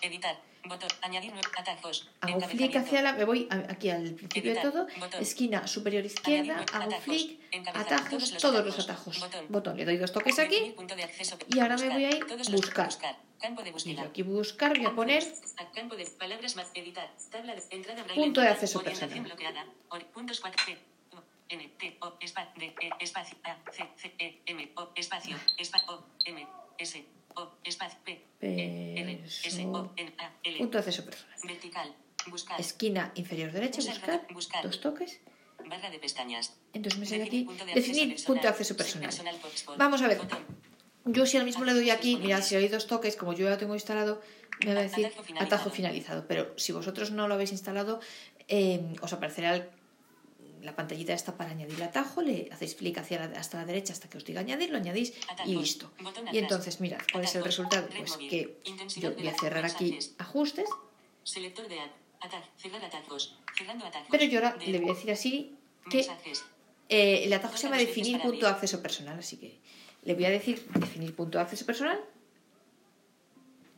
Editar. 0.00 0.40
Botón. 0.64 0.88
Añadir 1.02 1.32
atajos. 1.56 2.08
Hago 2.20 2.40
flick 2.40 2.76
hacia 2.76 3.02
la. 3.02 3.12
Me 3.12 3.24
voy 3.24 3.48
aquí 3.50 3.90
al 3.90 4.14
principio 4.14 4.54
de 4.54 4.60
todo. 4.60 4.86
Esquina 5.20 5.66
superior 5.66 6.04
izquierda. 6.04 6.64
Hago 6.72 7.00
flick. 7.00 7.40
Atajos. 7.74 8.36
Todos 8.38 8.64
los 8.64 8.78
atajos. 8.78 9.26
Botón. 9.48 9.76
Le 9.76 9.84
doy 9.84 9.96
dos 9.96 10.12
toques 10.12 10.38
aquí. 10.38 10.74
Y 11.48 11.58
ahora 11.60 11.76
me 11.76 11.88
voy 11.90 12.04
a 12.04 12.10
ir 12.10 12.26
buscar. 12.50 12.90
Campo 13.40 13.62
de 13.62 13.70
búsqueda. 13.70 14.02
Y 14.02 14.06
aquí 14.06 14.22
buscar 14.22 14.76
voy 14.76 14.86
a 14.86 14.94
poner 14.94 15.24
campo 15.74 15.96
de 15.96 16.04
palabras 16.06 16.56
más 16.56 16.70
editar. 16.74 17.08
Tabla 17.30 17.54
de 17.54 17.62
entrada 17.70 18.04
punto 18.14 18.40
de 18.40 18.48
acceso 18.48 18.82
personal. 18.82 19.20
bloqueada. 19.20 19.66
Puntos 20.12 20.40
4 20.40 20.64
P. 20.66 20.78
N 21.50 21.68
T 21.78 21.96
O 22.00 22.12
espacio 22.20 22.52
E 22.60 22.90
espacio 23.00 23.36
A 23.44 23.56
C 23.72 23.82
C 23.96 24.12
E 24.18 24.42
M 24.46 24.70
O 24.76 24.90
espacio 24.94 25.36
espacio 25.56 25.94
O 25.94 26.04
M 26.26 26.46
S 26.78 27.04
O 27.36 27.52
espacio 27.64 27.98
P 28.04 28.22
E 28.42 28.94
R 28.98 29.22
S 29.24 29.64
O 29.66 29.90
N 29.96 30.12
A 30.18 30.30
L 30.42 30.58
punto 30.58 30.72
de 30.76 30.78
acceso 30.80 31.04
personal. 31.04 31.38
Vertical. 31.44 31.94
Buscar. 32.26 32.60
Esquina 32.60 33.12
inferior 33.14 33.50
derecha, 33.50 33.80
buscar, 33.80 34.26
buscar. 34.30 34.62
dos 34.62 34.80
toques. 34.80 35.20
Barra 35.64 35.88
de 35.90 35.98
pestañas. 35.98 36.54
Entonces 36.74 37.00
me 37.00 37.06
sale 37.06 37.24
aquí 37.24 37.46
definir 37.74 38.22
punto 38.24 38.42
de 38.42 38.48
acceso 38.48 38.76
personal. 38.76 39.10
Vamos 39.78 40.02
a 40.02 40.08
ver. 40.08 40.20
Yo 41.10 41.26
si 41.26 41.36
ahora 41.36 41.46
mismo 41.46 41.64
le 41.64 41.72
doy 41.72 41.90
aquí, 41.90 42.16
mirad, 42.16 42.42
si 42.42 42.54
hay 42.54 42.68
dos 42.68 42.86
toques, 42.86 43.16
como 43.16 43.32
yo 43.32 43.44
ya 43.44 43.50
lo 43.50 43.58
tengo 43.58 43.74
instalado, 43.74 44.20
me 44.64 44.74
va 44.74 44.80
a 44.80 44.82
decir 44.82 45.10
atajo 45.38 45.70
finalizado. 45.70 46.26
Pero 46.28 46.52
si 46.56 46.72
vosotros 46.72 47.10
no 47.10 47.28
lo 47.28 47.34
habéis 47.34 47.52
instalado, 47.52 48.00
eh, 48.48 48.94
os 49.00 49.12
aparecerá 49.12 49.70
la 50.62 50.74
pantallita 50.74 51.12
esta 51.14 51.36
para 51.36 51.50
añadir 51.50 51.76
el 51.76 51.82
atajo, 51.82 52.20
le 52.20 52.48
hacéis 52.52 52.74
clic 52.74 52.98
hacia 52.98 53.24
hasta 53.24 53.58
la 53.58 53.64
derecha 53.64 53.92
hasta 53.92 54.08
que 54.08 54.18
os 54.18 54.24
diga 54.24 54.40
añadir, 54.40 54.70
lo 54.70 54.76
añadís 54.76 55.14
y 55.46 55.54
listo. 55.54 55.90
Y 56.32 56.38
entonces, 56.38 56.80
mirad, 56.80 57.00
¿cuál 57.12 57.24
es 57.24 57.34
el 57.36 57.44
resultado? 57.44 57.88
Pues 57.96 58.16
que 58.16 58.58
yo 58.96 59.14
voy 59.14 59.28
a 59.28 59.38
cerrar 59.38 59.64
aquí 59.64 59.98
ajustes. 60.18 60.68
Pero 64.10 64.24
yo 64.24 64.38
ahora 64.38 64.56
le 64.66 64.78
voy 64.80 64.90
a 64.90 64.94
decir 64.94 65.10
así 65.12 65.56
que 65.88 66.06
eh, 66.88 67.24
el 67.24 67.32
atajo 67.32 67.56
se 67.56 67.64
llama 67.64 67.78
definir 67.78 68.20
punto 68.20 68.46
de 68.46 68.52
acceso 68.52 68.82
personal, 68.82 69.18
así 69.18 69.36
que 69.36 69.58
le 70.02 70.14
voy 70.14 70.24
a 70.24 70.30
decir 70.30 70.66
definir 70.74 71.14
punto 71.14 71.38
de 71.38 71.44
acceso 71.44 71.66
personal. 71.66 72.00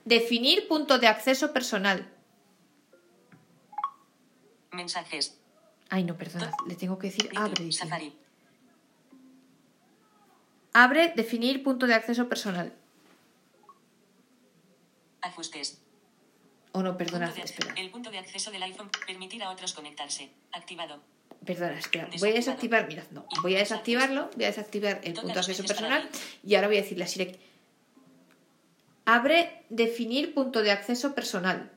Definir 0.05 0.69
punto 0.69 0.99
de 0.99 1.09
acceso 1.09 1.53
personal. 1.53 2.09
Mensajes. 4.73 5.39
Ay, 5.89 6.05
no, 6.05 6.17
perdona. 6.17 6.53
Le 6.67 6.77
tengo 6.77 6.99
que 6.99 7.09
decir 7.09 7.31
abre. 7.37 8.13
Abre, 10.73 11.13
definir 11.17 11.63
punto 11.65 11.87
de 11.87 11.95
acceso 11.95 12.29
personal. 12.29 12.73
Ajustes. 15.21 15.83
O 16.73 16.83
no, 16.83 16.97
perdona, 16.97 17.29
espera. 17.31 17.75
El 17.77 17.91
punto 17.91 18.11
de 18.11 18.19
acceso 18.19 18.53
del 18.53 18.63
iPhone 18.63 18.91
permitir 19.07 19.43
a 19.43 19.51
otros 19.51 19.73
conectarse. 19.73 20.31
Activado. 20.53 21.03
Perdona, 21.45 21.79
espera. 21.79 22.09
Voy 22.19 22.31
a 22.31 22.35
desactivar, 22.35 22.87
mirad, 22.87 23.05
no. 23.13 23.27
Voy 23.43 23.57
a 23.57 23.59
desactivarlo, 23.61 24.31
voy 24.37 24.45
a 24.45 24.49
desactivar 24.49 25.01
el 25.05 25.15
punto 25.15 25.33
de 25.33 25.41
acceso 25.41 25.65
personal 25.65 26.09
y 26.47 26.55
ahora 26.55 26.69
voy 26.69 26.77
a 26.77 26.83
decirle 26.83 27.05
a 27.05 27.07
Siri. 27.07 27.37
Abre 29.07 29.65
definir 29.71 30.35
punto 30.35 30.63
de 30.63 30.71
acceso 30.71 31.15
personal. 31.15 31.71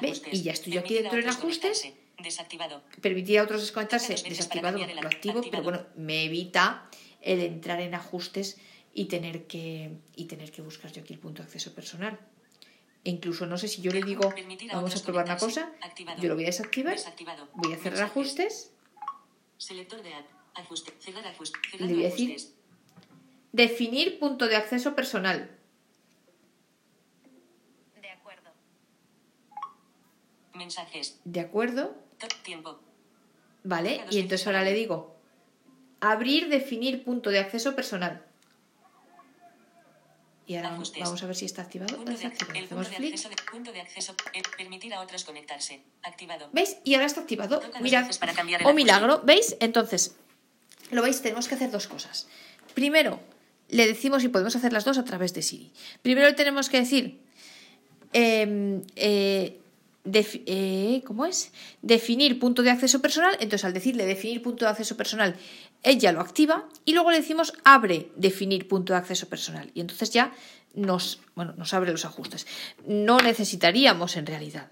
¿Ves? 0.00 0.22
Y 0.30 0.42
ya 0.42 0.52
estoy 0.52 0.74
yo 0.74 0.80
aquí 0.80 0.94
dentro 0.94 1.18
en 1.18 1.28
ajustes. 1.28 1.92
Desactivado. 2.22 2.82
Permitir 3.02 3.40
a 3.40 3.42
otros 3.42 3.60
desconectarse. 3.60 4.14
Desactivado, 4.28 4.78
lo 4.78 5.08
activo, 5.08 5.42
pero 5.50 5.62
bueno, 5.62 5.84
me 5.96 6.24
evita 6.24 6.88
el 7.20 7.40
entrar 7.40 7.80
en 7.80 7.94
ajustes 7.94 8.58
y 8.94 9.06
tener 9.06 9.46
que, 9.46 9.90
y 10.14 10.24
tener 10.24 10.50
que 10.50 10.62
buscar 10.62 10.92
yo 10.92 11.02
aquí 11.02 11.12
el 11.12 11.18
punto 11.18 11.42
de 11.42 11.46
acceso 11.46 11.74
personal. 11.74 12.18
E 13.06 13.10
incluso 13.10 13.46
no 13.46 13.56
sé 13.56 13.68
si 13.68 13.80
yo 13.82 13.92
le 13.92 14.02
digo, 14.02 14.34
vamos 14.72 14.96
a 14.96 15.04
probar 15.04 15.26
una 15.26 15.38
cosa, 15.38 15.70
yo 16.18 16.28
lo 16.28 16.34
voy 16.34 16.42
a 16.42 16.46
desactivar, 16.46 16.98
voy 17.54 17.72
a 17.72 17.76
cerrar 17.76 18.02
ajustes, 18.02 18.72
le 21.78 21.94
voy 21.94 22.04
a 22.04 22.08
decir 22.10 22.36
definir 23.52 24.18
punto 24.18 24.48
de 24.48 24.56
acceso 24.56 24.96
personal. 24.96 25.56
De 28.02 28.10
acuerdo. 28.10 28.50
Mensajes. 30.54 31.20
De 31.24 31.38
acuerdo. 31.38 31.94
Tiempo. 32.42 32.80
Vale, 33.62 34.04
y 34.10 34.18
entonces 34.18 34.48
ahora 34.48 34.64
le 34.64 34.72
digo 34.72 35.14
abrir, 36.00 36.48
definir 36.48 37.04
punto 37.04 37.30
de 37.30 37.38
acceso 37.38 37.76
personal. 37.76 38.26
Y 40.46 40.54
ahora 40.54 40.70
vamos 40.70 41.22
a 41.22 41.26
ver 41.26 41.34
si 41.34 41.44
está 41.44 41.62
activado. 41.62 41.96
Punto 41.96 42.12
de, 42.12 42.30
punto 43.50 43.72
de 43.72 43.80
acceso, 43.80 44.14
eh, 44.32 44.42
permitir 44.56 44.94
a 44.94 45.00
otros 45.00 45.24
conectarse. 45.24 45.82
Activado. 46.02 46.48
¿Veis? 46.52 46.76
Y 46.84 46.94
ahora 46.94 47.06
está 47.06 47.20
activado. 47.20 47.60
Mirad. 47.80 48.08
o 48.64 48.68
oh, 48.68 48.72
milagro. 48.72 49.22
¿Veis? 49.24 49.56
Entonces, 49.58 50.14
lo 50.92 51.02
veis, 51.02 51.20
tenemos 51.20 51.48
que 51.48 51.56
hacer 51.56 51.72
dos 51.72 51.88
cosas. 51.88 52.28
Primero, 52.74 53.18
le 53.68 53.86
decimos 53.88 54.22
y 54.22 54.28
podemos 54.28 54.54
hacer 54.54 54.72
las 54.72 54.84
dos 54.84 54.98
a 54.98 55.04
través 55.04 55.34
de 55.34 55.42
Siri. 55.42 55.72
Primero 56.02 56.32
tenemos 56.36 56.68
que 56.68 56.78
decir, 56.78 57.20
em, 58.12 58.82
eh, 58.94 59.58
defi- 60.06 60.42
eh, 60.46 61.02
¿cómo 61.06 61.26
es? 61.26 61.52
Definir 61.82 62.38
punto 62.38 62.62
de 62.62 62.70
acceso 62.70 63.00
personal. 63.02 63.34
Entonces, 63.34 63.64
al 63.64 63.72
decirle 63.74 64.06
definir 64.06 64.42
punto 64.42 64.64
de 64.64 64.70
acceso 64.70 64.96
personal, 64.96 65.36
ella 65.82 66.12
lo 66.12 66.20
activa 66.20 66.68
y 66.84 66.92
luego 66.94 67.10
le 67.10 67.18
decimos 67.18 67.52
abre 67.64 68.10
definir 68.16 68.66
punto 68.68 68.92
de 68.92 68.98
acceso 68.98 69.28
personal. 69.28 69.70
Y 69.74 69.80
entonces 69.80 70.10
ya 70.10 70.32
nos, 70.74 71.20
bueno, 71.34 71.54
nos 71.56 71.72
abre 71.74 71.90
los 71.92 72.04
ajustes. 72.04 72.46
No 72.86 73.18
necesitaríamos 73.18 74.16
en 74.16 74.26
realidad. 74.26 74.70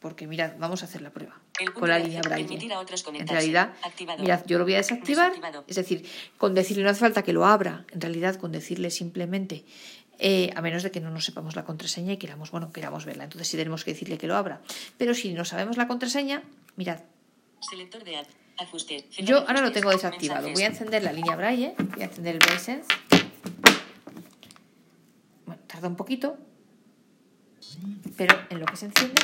Porque 0.00 0.28
mirad, 0.28 0.52
vamos 0.60 0.82
a 0.82 0.84
hacer 0.86 1.02
la 1.02 1.10
prueba 1.10 1.40
con 1.74 1.88
la 1.88 1.98
línea 1.98 2.20
braille. 2.22 2.72
a 2.72 2.78
otros 2.78 3.04
En 3.12 3.26
realidad, 3.26 3.72
Activado. 3.82 4.22
mirad, 4.22 4.44
yo 4.46 4.56
lo 4.58 4.62
voy 4.62 4.74
a 4.74 4.76
desactivar. 4.76 5.30
Desactivado. 5.32 5.64
Es 5.66 5.74
decir, 5.74 6.06
con 6.36 6.54
decirle 6.54 6.84
no 6.84 6.90
hace 6.90 7.00
falta 7.00 7.24
que 7.24 7.32
lo 7.32 7.44
abra. 7.44 7.84
En 7.90 8.00
realidad, 8.00 8.36
con 8.36 8.52
decirle 8.52 8.90
simplemente, 8.92 9.64
eh, 10.18 10.50
a 10.56 10.62
menos 10.62 10.82
de 10.82 10.90
que 10.90 11.00
no 11.00 11.10
nos 11.10 11.24
sepamos 11.24 11.56
la 11.56 11.64
contraseña 11.64 12.12
y 12.12 12.16
queramos, 12.16 12.50
bueno, 12.50 12.72
queramos 12.72 13.04
verla. 13.04 13.24
Entonces 13.24 13.48
sí 13.48 13.56
tenemos 13.56 13.84
que 13.84 13.92
decirle 13.92 14.18
que 14.18 14.26
lo 14.26 14.36
abra. 14.36 14.60
Pero 14.96 15.14
si 15.14 15.32
no 15.32 15.44
sabemos 15.44 15.76
la 15.76 15.86
contraseña, 15.86 16.42
mirad, 16.76 17.00
Selector 17.60 18.04
de 18.04 18.24
ajustes. 18.56 19.04
yo 19.18 19.40
ahora 19.40 19.60
lo 19.60 19.72
tengo 19.72 19.90
desactivado. 19.90 20.42
Mensajes. 20.42 20.54
Voy 20.54 20.62
a 20.62 20.66
encender 20.66 21.02
la 21.02 21.12
línea 21.12 21.36
braille, 21.36 21.74
voy 21.78 22.02
a 22.02 22.04
encender 22.06 22.34
el 22.34 22.40
braille. 22.40 22.82
Bueno, 25.46 25.62
tarda 25.66 25.88
un 25.88 25.96
poquito, 25.96 26.36
pero 28.16 28.38
en 28.50 28.60
lo 28.60 28.66
que 28.66 28.76
se 28.76 28.86
enciende. 28.86 29.20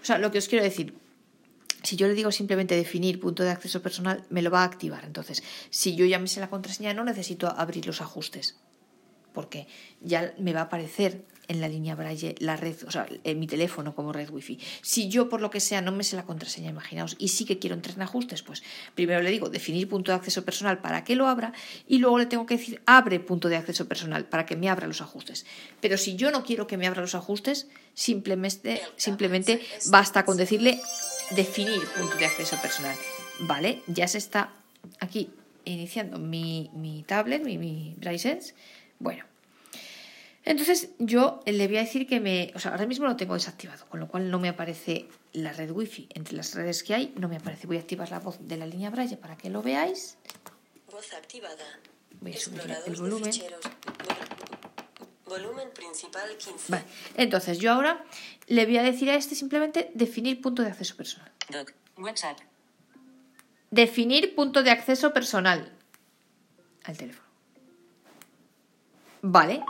O 0.00 0.04
sea, 0.04 0.18
lo 0.18 0.30
que 0.30 0.38
os 0.38 0.48
quiero 0.48 0.64
decir, 0.64 0.94
si 1.82 1.96
yo 1.96 2.08
le 2.08 2.14
digo 2.14 2.32
simplemente 2.32 2.74
definir 2.74 3.20
punto 3.20 3.42
de 3.42 3.50
acceso 3.50 3.82
personal, 3.82 4.24
me 4.30 4.42
lo 4.42 4.50
va 4.50 4.62
a 4.62 4.64
activar. 4.64 5.04
Entonces, 5.04 5.42
si 5.70 5.94
yo 5.96 6.04
ya 6.04 6.18
me 6.18 6.26
sé 6.26 6.40
la 6.40 6.50
contraseña, 6.50 6.94
no 6.94 7.04
necesito 7.04 7.48
abrir 7.48 7.86
los 7.86 8.00
ajustes, 8.00 8.56
porque 9.36 9.68
ya 10.00 10.34
me 10.38 10.54
va 10.54 10.60
a 10.60 10.64
aparecer 10.64 11.22
en 11.48 11.60
la 11.60 11.68
línea 11.68 11.94
braille 11.94 12.34
la 12.38 12.56
red, 12.56 12.74
o 12.86 12.90
sea, 12.90 13.06
en 13.22 13.38
mi 13.38 13.46
teléfono 13.46 13.94
como 13.94 14.14
red 14.14 14.30
wifi. 14.30 14.58
Si 14.80 15.08
yo 15.08 15.28
por 15.28 15.42
lo 15.42 15.50
que 15.50 15.60
sea 15.60 15.82
no 15.82 15.92
me 15.92 16.04
sé 16.04 16.16
la 16.16 16.24
contraseña, 16.24 16.70
imaginaos, 16.70 17.16
y 17.18 17.28
sí 17.28 17.44
que 17.44 17.58
quiero 17.58 17.76
entrar 17.76 17.96
en 17.96 18.02
ajustes, 18.02 18.42
pues 18.42 18.62
primero 18.94 19.20
le 19.20 19.30
digo 19.30 19.50
definir 19.50 19.88
punto 19.88 20.10
de 20.10 20.16
acceso 20.16 20.42
personal 20.42 20.78
para 20.78 21.04
que 21.04 21.16
lo 21.16 21.28
abra 21.28 21.52
y 21.86 21.98
luego 21.98 22.18
le 22.18 22.26
tengo 22.26 22.46
que 22.46 22.56
decir 22.56 22.80
abre 22.86 23.20
punto 23.20 23.48
de 23.48 23.56
acceso 23.56 23.86
personal 23.86 24.24
para 24.24 24.46
que 24.46 24.56
me 24.56 24.70
abra 24.70 24.86
los 24.86 25.02
ajustes. 25.02 25.44
Pero 25.82 25.98
si 25.98 26.16
yo 26.16 26.30
no 26.30 26.42
quiero 26.42 26.66
que 26.66 26.78
me 26.78 26.86
abra 26.86 27.02
los 27.02 27.14
ajustes, 27.14 27.68
simplemente, 27.92 28.80
simplemente 28.96 29.60
basta 29.90 30.24
con 30.24 30.38
decirle 30.38 30.80
definir 31.36 31.80
punto 31.96 32.16
de 32.16 32.26
acceso 32.26 32.56
personal. 32.62 32.96
Vale, 33.40 33.82
ya 33.86 34.08
se 34.08 34.16
está 34.16 34.54
aquí 34.98 35.30
iniciando 35.66 36.18
mi, 36.18 36.70
mi 36.74 37.02
tablet, 37.02 37.42
mi, 37.44 37.58
mi 37.58 37.94
Braille 37.98 38.18
Sense. 38.18 38.54
Bueno, 38.98 39.24
entonces 40.46 40.90
yo 41.00 41.40
le 41.44 41.66
voy 41.66 41.76
a 41.76 41.80
decir 41.80 42.06
que 42.06 42.20
me... 42.20 42.52
O 42.54 42.60
sea, 42.60 42.70
ahora 42.70 42.86
mismo 42.86 43.04
lo 43.04 43.16
tengo 43.16 43.34
desactivado, 43.34 43.84
con 43.88 43.98
lo 43.98 44.06
cual 44.06 44.30
no 44.30 44.38
me 44.38 44.48
aparece 44.48 45.08
la 45.32 45.52
red 45.52 45.72
wifi. 45.72 46.08
Entre 46.14 46.36
las 46.36 46.54
redes 46.54 46.84
que 46.84 46.94
hay 46.94 47.12
no 47.16 47.28
me 47.28 47.36
aparece. 47.36 47.66
Voy 47.66 47.78
a 47.78 47.80
activar 47.80 48.10
la 48.12 48.20
voz 48.20 48.38
de 48.40 48.56
la 48.56 48.64
línea 48.64 48.90
Braille 48.90 49.16
para 49.16 49.36
que 49.36 49.50
lo 49.50 49.60
veáis. 49.60 50.18
Voz 50.88 51.12
activada. 51.14 51.64
Voy 52.20 52.32
a 52.32 52.38
subir 52.38 52.60
el 52.86 52.94
volumen. 52.94 53.32
Volumen 55.26 55.68
principal 55.74 56.30
15. 56.38 56.70
Vale, 56.70 56.84
entonces 57.16 57.58
yo 57.58 57.72
ahora 57.72 58.04
le 58.46 58.64
voy 58.66 58.78
a 58.78 58.84
decir 58.84 59.10
a 59.10 59.16
este 59.16 59.34
simplemente 59.34 59.90
definir 59.94 60.40
punto 60.40 60.62
de 60.62 60.68
acceso 60.68 60.96
personal. 60.96 61.32
Doc. 61.50 61.72
WhatsApp. 61.96 62.38
Definir 63.72 64.36
punto 64.36 64.62
de 64.62 64.70
acceso 64.70 65.12
personal 65.12 65.76
al 66.84 66.96
teléfono. 66.96 67.25
Vale, 69.22 69.62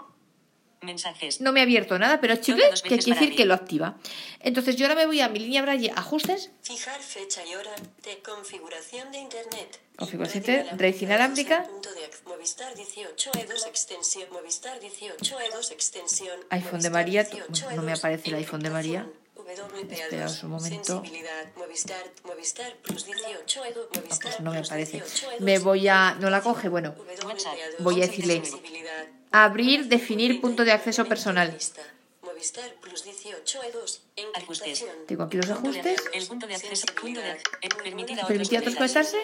Mensajes. 0.82 1.40
no 1.40 1.52
me 1.52 1.60
ha 1.60 1.62
abierto 1.64 1.98
nada, 1.98 2.20
pero 2.20 2.36
chicle, 2.36 2.64
que 2.82 2.98
quiere 2.98 3.14
decir 3.18 3.30
mí. 3.30 3.36
que 3.36 3.44
lo 3.44 3.54
activa. 3.54 3.96
Entonces 4.40 4.76
yo 4.76 4.86
ahora 4.86 4.94
me 4.94 5.06
voy 5.06 5.20
a 5.20 5.28
mi 5.28 5.38
línea 5.40 5.62
Braille 5.62 5.90
ajustes, 5.96 6.50
Fijar 6.62 7.00
fecha 7.00 7.44
y 7.44 7.54
hora 7.54 7.74
de 8.04 8.18
configuración 8.22 9.10
de 9.10 9.18
internet. 9.18 9.80
Configuración 9.96 10.44
de- 10.44 10.62
red 10.76 10.94
inalámbrica. 11.00 11.66
Movistar 12.26 12.74
18 12.74 13.30
E2 13.32 13.66
extensión. 13.66 14.28
Movistar 14.30 14.78
18 14.78 15.38
E2 15.38 15.70
extensión. 15.72 16.38
iPhone 16.50 16.80
de 16.82 16.90
María, 16.90 17.24
18 17.24 17.70
no 17.74 17.82
me 17.82 17.92
E2, 17.94 17.98
aparece 17.98 18.28
el 18.28 18.34
iPhone 18.36 18.60
de 18.62 18.70
María. 18.70 19.00
encriptación. 19.00 19.26
WPA2, 19.46 19.92
Esperaos 20.02 20.42
un 20.42 20.50
momento. 20.50 20.94
Sensibilidad. 21.00 21.44
Movistar, 21.56 22.04
Movistar 22.24 22.76
Plus 22.82 23.06
18 23.06 23.64
E2. 23.64 23.86
Ah, 23.94 24.00
Movistar 24.00 24.20
pues 24.32 24.40
no 24.40 24.50
me 24.52 24.58
aparece. 24.58 24.92
18 24.98 25.30
E2. 25.32 25.40
Me 25.40 25.58
voy 25.58 25.88
a... 25.88 26.16
¿No 26.20 26.30
la 26.30 26.42
coge? 26.42 26.68
Bueno, 26.68 26.94
WPA2, 26.96 27.76
voy 27.80 28.02
a 28.02 28.06
decirle. 28.06 28.42
Abrir, 29.32 29.88
definir 29.88 30.40
punto 30.40 30.64
de 30.64 30.72
acceso 30.72 31.04
personal. 31.06 31.54
Movistar 32.22 32.70
Plus 32.80 33.04
18 33.04 33.58
E2. 33.62 34.05
Ajustes. 34.34 34.84
Tengo 35.06 35.24
aquí 35.24 35.36
los 35.36 35.50
ajustes. 35.50 36.02
El 36.14 36.26
punto 36.26 36.46
de 36.46 36.54
acceso. 36.54 36.86
Punto 37.00 37.20
de 37.20 37.32
ac- 37.32 37.82
Permitir 37.82 38.18
a 38.18 38.24
otros 38.24 38.28
¿Permitir 38.28 38.58
a 38.58 38.60
otros 38.60 38.74
conectarse. 38.76 39.16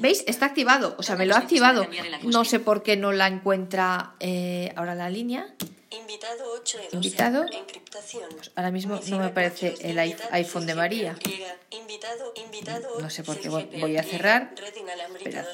¿Veis? 0.00 0.24
Está 0.26 0.46
activado. 0.46 0.96
O 0.98 1.02
sea, 1.02 1.14
me 1.16 1.24
lo 1.26 1.34
ha 1.34 1.38
activado. 1.38 1.86
No 2.22 2.44
sé 2.44 2.58
por 2.60 2.82
qué 2.82 2.96
no 2.96 3.12
la 3.12 3.28
encuentra 3.28 4.14
eh, 4.20 4.72
ahora 4.76 4.94
la 4.94 5.08
línea. 5.10 5.54
Invitado 5.90 6.44
8 6.60 6.78
E2. 6.78 6.94
Invitado. 6.94 7.44
Encriptación. 7.52 8.28
Ahora 8.56 8.70
mismo 8.72 9.00
no 9.06 9.18
me 9.20 9.26
aparece 9.26 9.76
el 9.80 9.96
i- 10.04 10.16
iPhone 10.32 10.66
de 10.66 10.74
María. 10.74 11.16
No 13.00 13.10
sé 13.10 13.22
por 13.22 13.38
qué. 13.38 13.48
Voy 13.48 13.96
a 13.96 14.02
cerrar. 14.02 14.54
Espera. 15.16 15.46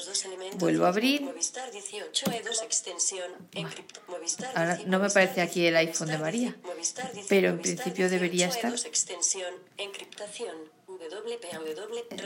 Vuelvo 0.55 0.85
a 0.85 0.89
abrir. 0.89 1.21
Movistar 1.21 1.69
18 1.71 2.25
E2 2.25 2.63
extensión. 2.63 3.31
Encript- 3.53 3.99
Movistar 4.07 4.49
Ahora 4.57 4.75
18, 4.75 4.89
no 4.89 4.99
me 4.99 5.07
aparece 5.07 5.41
aquí 5.41 5.65
el 5.65 5.73
18, 5.75 5.89
iPhone 5.91 6.07
de 6.09 6.17
María. 6.17 6.49
18, 6.49 6.67
Movistar 6.67 7.05
18, 7.11 7.27
Pero 7.29 7.49
en 7.49 7.59
principio 7.59 8.09
debería 8.09 8.47
18, 8.47 8.55
estar. 8.55 8.70
E2 8.73 8.85
extensión. 8.85 9.53
Encriptación. 9.77 10.55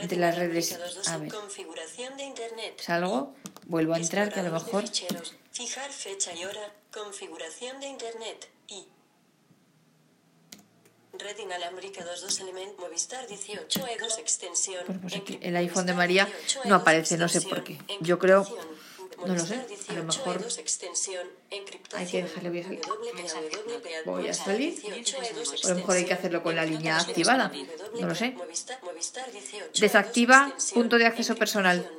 De 0.08 0.16
las 0.16 0.36
redes. 0.36 0.78
A 1.08 1.16
ver. 1.18 1.30
Configuración 1.32 2.16
de 2.16 2.24
internet. 2.24 2.80
Salgo, 2.80 3.34
vuelvo 3.66 3.94
a 3.94 3.98
entrar, 3.98 4.32
que 4.32 4.40
a 4.40 4.42
lo 4.42 4.52
mejor... 4.52 4.82
ficheros. 4.82 5.34
Fijar 5.52 5.90
fecha 5.92 6.34
y 6.34 6.44
hora. 6.44 6.74
Configuración 6.92 7.80
de 7.80 7.86
internet. 7.86 8.48
Y. 8.68 8.86
Red 11.18 11.38
inalámbrica 11.38 12.04
22 12.04 12.40
element 12.40 12.78
Movistar 12.78 13.26
18 13.26 13.80
E2 13.86 14.18
extensión. 14.18 14.84
Pues, 14.86 14.98
pues 15.00 15.14
aquí 15.16 15.34
Encri- 15.34 15.38
el 15.40 15.56
iPhone 15.56 15.86
de 15.86 15.94
María 15.94 16.26
18 16.26 16.60
no 16.66 16.74
E2 16.76 16.80
aparece, 16.80 17.16
no 17.16 17.28
sé 17.28 17.40
por 17.40 17.64
qué. 17.64 17.78
Yo 18.00 18.18
creo-. 18.18 18.46
No 19.24 19.34
lo 19.34 19.38
sé, 19.46 19.54
a 19.54 19.58
lo 19.62 19.68
18 19.68 20.04
mejor- 20.04 20.38
E2 20.42 20.58
extensión. 20.58 21.26
Encriptación. 21.50 22.00
Hay 22.02 22.10
que 22.10 22.22
dejarle, 22.22 22.48
voy 22.50 22.60
a 22.60 22.64
salir. 22.64 22.80
Voy 24.04 24.14
a 24.14 24.22
Movistar 24.22 24.46
salir. 24.46 24.80
18 24.80 25.16
E2 25.22 25.64
A 25.64 25.68
lo 25.70 25.74
mejor 25.76 25.96
hay 25.96 26.04
que 26.04 26.14
hacerlo 26.14 26.42
con 26.42 26.56
la 26.56 26.64
línea 26.64 26.98
activada. 26.98 27.52
No 28.00 28.06
lo 28.08 28.14
sé. 28.14 28.34
Movistar- 28.34 28.82
Movistar 28.82 29.30
18 29.32 29.80
Desactiva 29.80 30.36
E2 30.36 30.46
extensión. 30.48 30.80
punto 30.82 30.98
de 30.98 31.06
acceso 31.06 31.34
personal. 31.36 31.90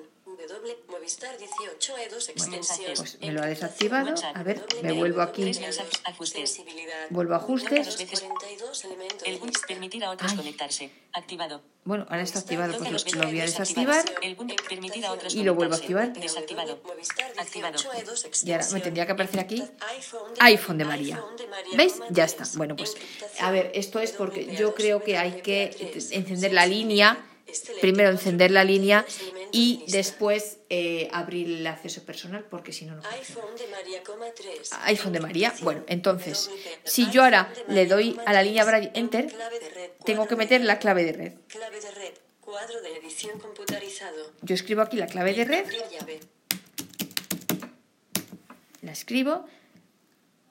W 0.48 0.78
Movistar 0.90 1.38
18 1.38 1.98
E2 1.98 2.30
extensión. 2.30 2.94
Pues 2.96 3.20
me 3.20 3.32
lo 3.32 3.42
ha 3.42 3.48
desactivado. 3.48 4.16
A 4.34 4.44
ver, 4.44 4.66
me 4.84 4.94
vuelvo 4.94 5.22
aquí. 5.22 5.52
Vuelvo 7.10 7.34
a 7.34 7.38
ajustes. 7.38 7.86
Dos 7.86 7.98
veces. 7.98 8.22
42 8.22 8.86
elementos. 8.86 9.24
El 9.28 9.40
permitir 9.68 10.04
a 10.06 10.12
otros 10.12 10.34
conectarse. 10.34 10.90
Activado. 11.14 11.62
Bueno, 11.84 12.06
ahora 12.10 12.22
está 12.22 12.40
activado, 12.40 12.78
pues 12.78 13.16
lo, 13.16 13.22
lo 13.22 13.28
voy 13.28 13.40
a 13.40 13.46
desactivar. 13.46 14.06
Y 15.30 15.44
lo 15.44 15.56
vuelvo 15.56 15.74
a 15.74 15.78
activar. 15.78 16.14
Desactivado. 16.14 16.82
Movistar 16.84 17.32
Activado. 17.38 17.78
18 17.78 17.92
E2 17.94 18.48
Y 18.48 18.52
ahora 18.52 18.68
me 18.72 18.82
tendría 18.82 19.06
que 19.06 19.12
aparecer 19.14 19.40
aquí 19.40 19.64
iPhone 20.40 20.78
de 20.78 20.86
María. 20.86 21.24
¿Veis? 21.76 21.96
Ya 22.10 22.26
está. 22.26 22.44
Bueno, 22.56 22.76
pues 22.76 22.96
a 23.40 23.52
ver, 23.52 23.72
esto 23.74 24.00
es 24.00 24.12
porque 24.12 24.46
WPA2, 24.46 24.58
yo 24.58 24.76
creo 24.76 25.04
que 25.04 25.18
hay 25.18 25.42
que 25.42 25.72
WPA3. 25.72 26.16
encender 26.16 26.54
la 26.54 26.66
línea, 26.66 27.26
primero 27.82 28.10
encender 28.10 28.52
la 28.52 28.64
línea 28.64 29.06
y 29.52 29.84
después 29.90 30.60
eh, 30.70 31.10
abrir 31.12 31.48
el 31.48 31.68
acceso 31.68 32.04
personal 32.04 32.44
porque 32.50 32.74
si 32.74 32.86
no, 32.86 32.96
no 32.96 33.02
funciona. 33.02 33.22
iPhone 33.22 33.56
de 33.58 33.68
María, 33.68 34.04
coma 34.04 34.26
tres. 34.36 34.70
iPhone 34.84 35.14
de 35.14 35.20
María. 35.20 35.54
Bueno, 35.62 35.84
entonces, 35.88 36.50
si 36.84 37.10
yo 37.10 37.24
ahora 37.24 37.54
le 37.68 37.86
doy 37.86 38.20
a 38.26 38.34
la 38.34 38.44
línea. 38.44 38.66
Braille 38.66 38.92
Enter, 38.94 39.34
tengo 40.06 40.28
que 40.28 40.36
meter 40.36 40.62
la 40.62 40.80
clave 40.80 41.04
de 41.04 41.14
red. 41.14 41.34
Clave 41.48 41.80
de 41.80 41.92
red. 41.92 42.14
Cuadro 42.42 42.82
de 42.82 42.98
edición 42.98 43.40
computarizado. 43.40 44.32
Yo 44.42 44.56
escribo 44.56 44.82
aquí 44.82 44.98
la 44.98 45.08
clave 45.08 45.34
de 45.34 45.44
red, 45.44 45.66
la 48.82 48.92
escribo 48.94 49.46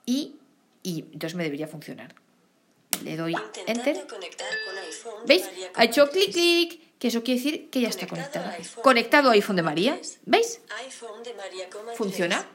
y, 0.04 0.36
y 0.82 1.00
entonces 1.12 1.34
me 1.34 1.44
debería 1.44 1.68
funcionar. 1.68 2.14
Le 3.02 3.16
doy 3.16 3.34
Enter. 3.66 4.06
¿Veis? 5.26 5.44
Ha 5.74 5.84
hecho 5.84 6.08
clic, 6.10 6.32
clic, 6.32 6.80
que 6.98 7.08
eso 7.08 7.22
quiere 7.22 7.40
decir 7.40 7.70
que 7.70 7.80
ya 7.80 7.88
está 7.88 8.06
Conectado. 8.06 8.50
Conectado 8.82 9.30
a 9.30 9.32
iPhone 9.34 9.56
de 9.56 9.62
María. 9.62 10.00
¿Veis? 10.24 10.60
iPhone 10.86 11.22
de 11.22 11.34
María, 11.34 11.68
¿Funciona? 11.94 12.46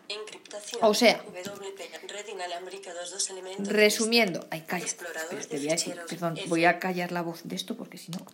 O 0.82 0.94
sea- 0.94 1.22
WP, 1.24 2.08
red 2.08 2.28
inalámbrica, 2.28 2.94
dos, 2.94 3.12
dos 3.12 3.30
elementos. 3.30 3.68
Resumiendo, 3.68 4.48
ay, 4.50 4.62
calla. 4.62 4.86
Te 5.48 5.58
voy 5.58 5.68
a 5.70 5.72
decir, 5.72 5.96
perdón, 6.10 6.40
voy 6.48 6.66
a 6.66 6.80
callar 6.80 7.12
la 7.12 7.22
voz 7.22 7.42
de 7.44 7.56
esto 7.56 7.76
porque 7.76 7.98
si 7.98 8.12
no. 8.12 8.26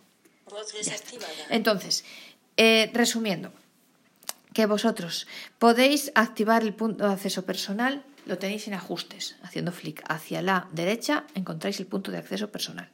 Entonces, 1.50 2.04
eh, 2.56 2.90
resumiendo, 2.94 3.52
que 4.54 4.66
vosotros 4.66 5.26
podéis 5.58 6.10
activar 6.14 6.62
el 6.62 6.74
punto 6.74 7.06
de 7.06 7.12
acceso 7.12 7.44
personal, 7.44 8.02
lo 8.26 8.38
tenéis 8.38 8.66
en 8.66 8.74
ajustes. 8.74 9.36
Haciendo 9.42 9.72
flick 9.72 10.02
hacia 10.08 10.42
la 10.42 10.68
derecha 10.72 11.24
encontráis 11.34 11.78
el 11.80 11.86
punto 11.86 12.10
de 12.10 12.18
acceso 12.18 12.50
personal. 12.50 12.88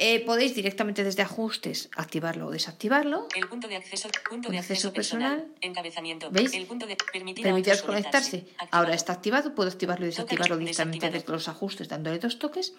Eh, 0.00 0.24
podéis 0.24 0.54
directamente 0.54 1.02
desde 1.02 1.22
ajustes 1.22 1.90
activarlo 1.96 2.46
o 2.46 2.50
desactivarlo. 2.50 3.26
El 3.34 3.48
punto 3.48 3.66
de 3.66 3.76
acceso, 3.76 4.08
punto 4.30 4.48
de 4.48 4.58
Acceso 4.58 4.92
personal. 4.92 5.38
personal. 5.38 5.56
Encabezamiento. 5.60 6.30
¿Veis? 6.30 6.54
El 6.54 6.66
punto 6.66 6.86
de 6.86 6.96
permitir 7.12 7.46
otros 7.48 7.82
conectarse. 7.82 8.46
Ahora 8.70 8.94
está 8.94 9.12
activado, 9.12 9.56
puedo 9.56 9.68
activarlo 9.68 10.06
y 10.06 10.10
desactivarlo 10.10 10.56
directamente 10.56 11.10
desde 11.10 11.32
los 11.32 11.48
ajustes 11.48 11.88
dándole 11.88 12.20
dos 12.20 12.38
toques. 12.38 12.74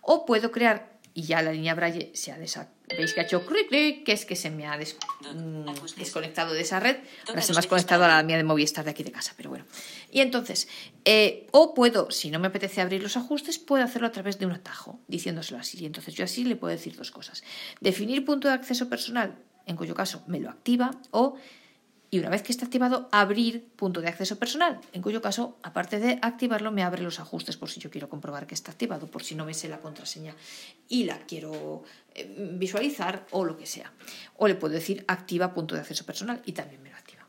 O 0.00 0.24
puedo 0.24 0.50
crear, 0.50 0.98
y 1.14 1.22
ya 1.24 1.42
la 1.42 1.52
línea 1.52 1.74
Braille 1.74 2.10
se 2.14 2.32
ha 2.32 2.38
desactivado. 2.38 2.80
Veis 2.96 3.14
que 3.14 3.20
ha 3.20 3.24
hecho 3.24 3.46
clic, 3.46 3.68
clic, 3.68 4.04
que 4.04 4.12
es 4.12 4.26
que 4.26 4.36
se 4.36 4.50
me 4.50 4.66
ha 4.66 4.76
des- 4.76 4.96
mm, 5.34 5.64
desconectado 5.96 6.52
de 6.52 6.60
esa 6.60 6.78
red. 6.78 6.96
Ahora 7.28 7.40
se 7.40 7.52
me 7.52 7.56
ha 7.56 7.60
veces 7.60 7.66
conectado 7.66 8.04
a 8.04 8.08
la 8.08 8.22
mía 8.22 8.36
de 8.36 8.44
Movistar 8.44 8.84
de 8.84 8.90
aquí 8.90 9.02
de 9.02 9.12
casa, 9.12 9.32
pero 9.36 9.48
bueno. 9.48 9.64
Y 10.10 10.20
entonces, 10.20 10.68
eh, 11.06 11.46
o 11.52 11.72
puedo, 11.74 12.10
si 12.10 12.30
no 12.30 12.38
me 12.38 12.48
apetece 12.48 12.80
abrir 12.82 13.02
los 13.02 13.16
ajustes, 13.16 13.58
puedo 13.58 13.82
hacerlo 13.82 14.08
a 14.08 14.12
través 14.12 14.38
de 14.38 14.44
un 14.46 14.52
atajo, 14.52 15.00
diciéndoselo 15.08 15.58
así. 15.58 15.78
Y 15.80 15.86
entonces 15.86 16.12
yo 16.14 16.24
así 16.24 16.44
le 16.44 16.56
puedo 16.56 16.70
decir 16.72 16.94
dos 16.96 17.10
cosas. 17.10 17.42
Definir 17.80 18.24
punto 18.26 18.48
de 18.48 18.54
acceso 18.54 18.88
personal, 18.90 19.36
en 19.66 19.76
cuyo 19.76 19.94
caso 19.94 20.22
me 20.26 20.38
lo 20.40 20.50
activa, 20.50 20.90
o 21.12 21.36
y 22.12 22.18
una 22.18 22.28
vez 22.28 22.42
que 22.42 22.52
esté 22.52 22.66
activado, 22.66 23.08
abrir 23.10 23.64
punto 23.74 24.02
de 24.02 24.08
acceso 24.08 24.38
personal, 24.38 24.78
en 24.92 25.00
cuyo 25.00 25.22
caso, 25.22 25.56
aparte 25.62 25.98
de 25.98 26.18
activarlo, 26.20 26.70
me 26.70 26.82
abre 26.82 27.02
los 27.02 27.18
ajustes 27.18 27.56
por 27.56 27.70
si 27.70 27.80
yo 27.80 27.90
quiero 27.90 28.10
comprobar 28.10 28.46
que 28.46 28.54
está 28.54 28.70
activado, 28.70 29.06
por 29.06 29.22
si 29.22 29.34
no 29.34 29.46
me 29.46 29.54
sé 29.54 29.70
la 29.70 29.80
contraseña 29.80 30.36
y 30.90 31.04
la 31.04 31.16
quiero 31.20 31.84
eh, 32.14 32.50
visualizar 32.52 33.26
o 33.30 33.46
lo 33.46 33.56
que 33.56 33.64
sea. 33.64 33.94
O 34.36 34.46
le 34.46 34.56
puedo 34.56 34.74
decir 34.74 35.06
activa 35.08 35.54
punto 35.54 35.74
de 35.74 35.80
acceso 35.80 36.04
personal 36.04 36.42
y 36.44 36.52
también 36.52 36.82
me 36.82 36.90
lo 36.90 36.96
activa. 36.96 37.26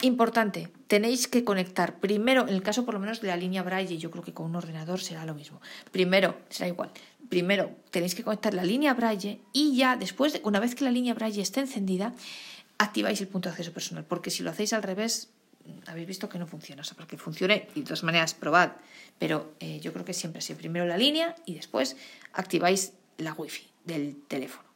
Importante, 0.00 0.68
tenéis 0.88 1.28
que 1.28 1.44
conectar 1.44 2.00
primero, 2.00 2.48
en 2.48 2.54
el 2.54 2.62
caso 2.64 2.84
por 2.84 2.94
lo 2.94 2.98
menos 3.00 3.20
de 3.20 3.28
la 3.28 3.36
línea 3.36 3.62
Braille, 3.62 3.98
yo 3.98 4.10
creo 4.10 4.24
que 4.24 4.34
con 4.34 4.46
un 4.46 4.56
ordenador 4.56 4.98
será 4.98 5.24
lo 5.24 5.34
mismo. 5.34 5.60
Primero, 5.92 6.40
será 6.48 6.66
igual. 6.66 6.90
Primero 7.28 7.70
tenéis 7.92 8.16
que 8.16 8.24
conectar 8.24 8.52
la 8.52 8.64
línea 8.64 8.94
Braille 8.94 9.40
y 9.52 9.76
ya 9.76 9.94
después, 9.94 10.32
de, 10.32 10.40
una 10.42 10.58
vez 10.58 10.74
que 10.74 10.82
la 10.82 10.90
línea 10.90 11.14
Braille 11.14 11.40
esté 11.40 11.60
encendida, 11.60 12.14
activáis 12.78 13.20
el 13.20 13.28
punto 13.28 13.48
de 13.48 13.52
acceso 13.52 13.72
personal. 13.72 14.04
Porque 14.04 14.30
si 14.30 14.42
lo 14.42 14.50
hacéis 14.50 14.72
al 14.72 14.82
revés, 14.82 15.30
habéis 15.86 16.06
visto 16.06 16.28
que 16.28 16.38
no 16.38 16.46
funciona. 16.46 16.82
O 16.82 16.84
sea, 16.84 16.96
para 16.96 17.06
que 17.06 17.18
funcione, 17.18 17.68
y 17.74 17.80
de 17.80 17.86
todas 17.86 18.02
maneras, 18.02 18.34
probad. 18.34 18.72
Pero 19.18 19.54
eh, 19.60 19.80
yo 19.80 19.92
creo 19.92 20.04
que 20.04 20.14
siempre 20.14 20.40
así. 20.40 20.54
Primero 20.54 20.86
la 20.86 20.96
línea 20.96 21.34
y 21.46 21.54
después 21.54 21.96
activáis 22.32 22.92
la 23.18 23.32
wifi 23.34 23.68
del 23.84 24.16
teléfono. 24.28 24.72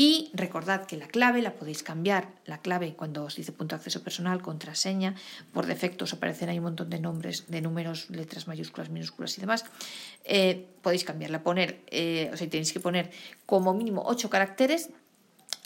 Y 0.00 0.30
recordad 0.32 0.86
que 0.86 0.96
la 0.96 1.08
clave 1.08 1.42
la 1.42 1.54
podéis 1.54 1.82
cambiar. 1.82 2.28
La 2.46 2.60
clave 2.60 2.94
cuando 2.94 3.24
os 3.24 3.34
dice 3.34 3.50
punto 3.50 3.74
de 3.74 3.78
acceso 3.80 4.04
personal, 4.04 4.40
contraseña, 4.42 5.16
por 5.52 5.66
defecto 5.66 6.04
os 6.04 6.14
aparecerá 6.14 6.52
ahí 6.52 6.58
un 6.58 6.70
montón 6.70 6.88
de 6.88 7.00
nombres, 7.00 7.46
de 7.48 7.60
números, 7.60 8.08
letras 8.08 8.46
mayúsculas, 8.46 8.90
minúsculas 8.90 9.36
y 9.36 9.40
demás. 9.40 9.64
Eh, 10.22 10.68
podéis 10.82 11.02
cambiarla, 11.02 11.42
poner, 11.42 11.82
eh, 11.90 12.30
o 12.32 12.36
sea, 12.36 12.48
tenéis 12.48 12.72
que 12.72 12.78
poner 12.78 13.10
como 13.44 13.74
mínimo 13.74 14.04
8 14.06 14.30
caracteres. 14.30 14.90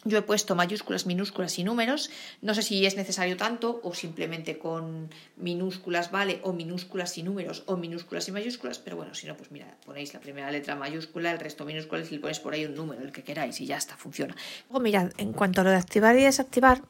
Yo 0.04 0.18
he 0.18 0.22
puesto 0.22 0.54
mayúsculas, 0.54 1.06
minúsculas 1.06 1.58
y 1.58 1.64
números. 1.64 2.10
No 2.40 2.54
sé 2.54 2.62
si 2.62 2.84
es 2.84 2.96
necesario 2.96 3.36
tanto 3.36 3.80
o 3.84 3.94
simplemente 3.94 4.58
con 4.58 5.10
minúsculas 5.36 6.10
vale 6.10 6.40
o 6.42 6.52
minúsculas 6.52 7.16
y 7.18 7.22
números 7.22 7.62
o 7.66 7.76
minúsculas 7.76 8.26
y 8.28 8.32
mayúsculas, 8.32 8.78
pero 8.78 8.96
bueno, 8.96 9.14
si 9.14 9.26
no, 9.26 9.36
pues 9.36 9.52
mira, 9.52 9.76
ponéis 9.86 10.12
la 10.12 10.20
primera 10.20 10.50
letra 10.50 10.74
mayúscula, 10.74 11.30
el 11.30 11.38
resto 11.38 11.64
minúsculas 11.64 12.10
y 12.10 12.16
le 12.16 12.20
ponéis 12.20 12.40
por 12.40 12.54
ahí 12.54 12.64
un 12.64 12.74
número, 12.74 13.02
el 13.02 13.12
que 13.12 13.22
queráis 13.22 13.60
y 13.60 13.66
ya 13.66 13.76
está, 13.76 13.96
funciona. 13.96 14.34
Luego 14.68 14.82
mirad, 14.82 15.12
en 15.18 15.32
cuanto 15.32 15.60
a 15.60 15.64
lo 15.64 15.70
de 15.70 15.76
activar 15.76 16.16
y 16.18 16.24
desactivar, 16.24 16.82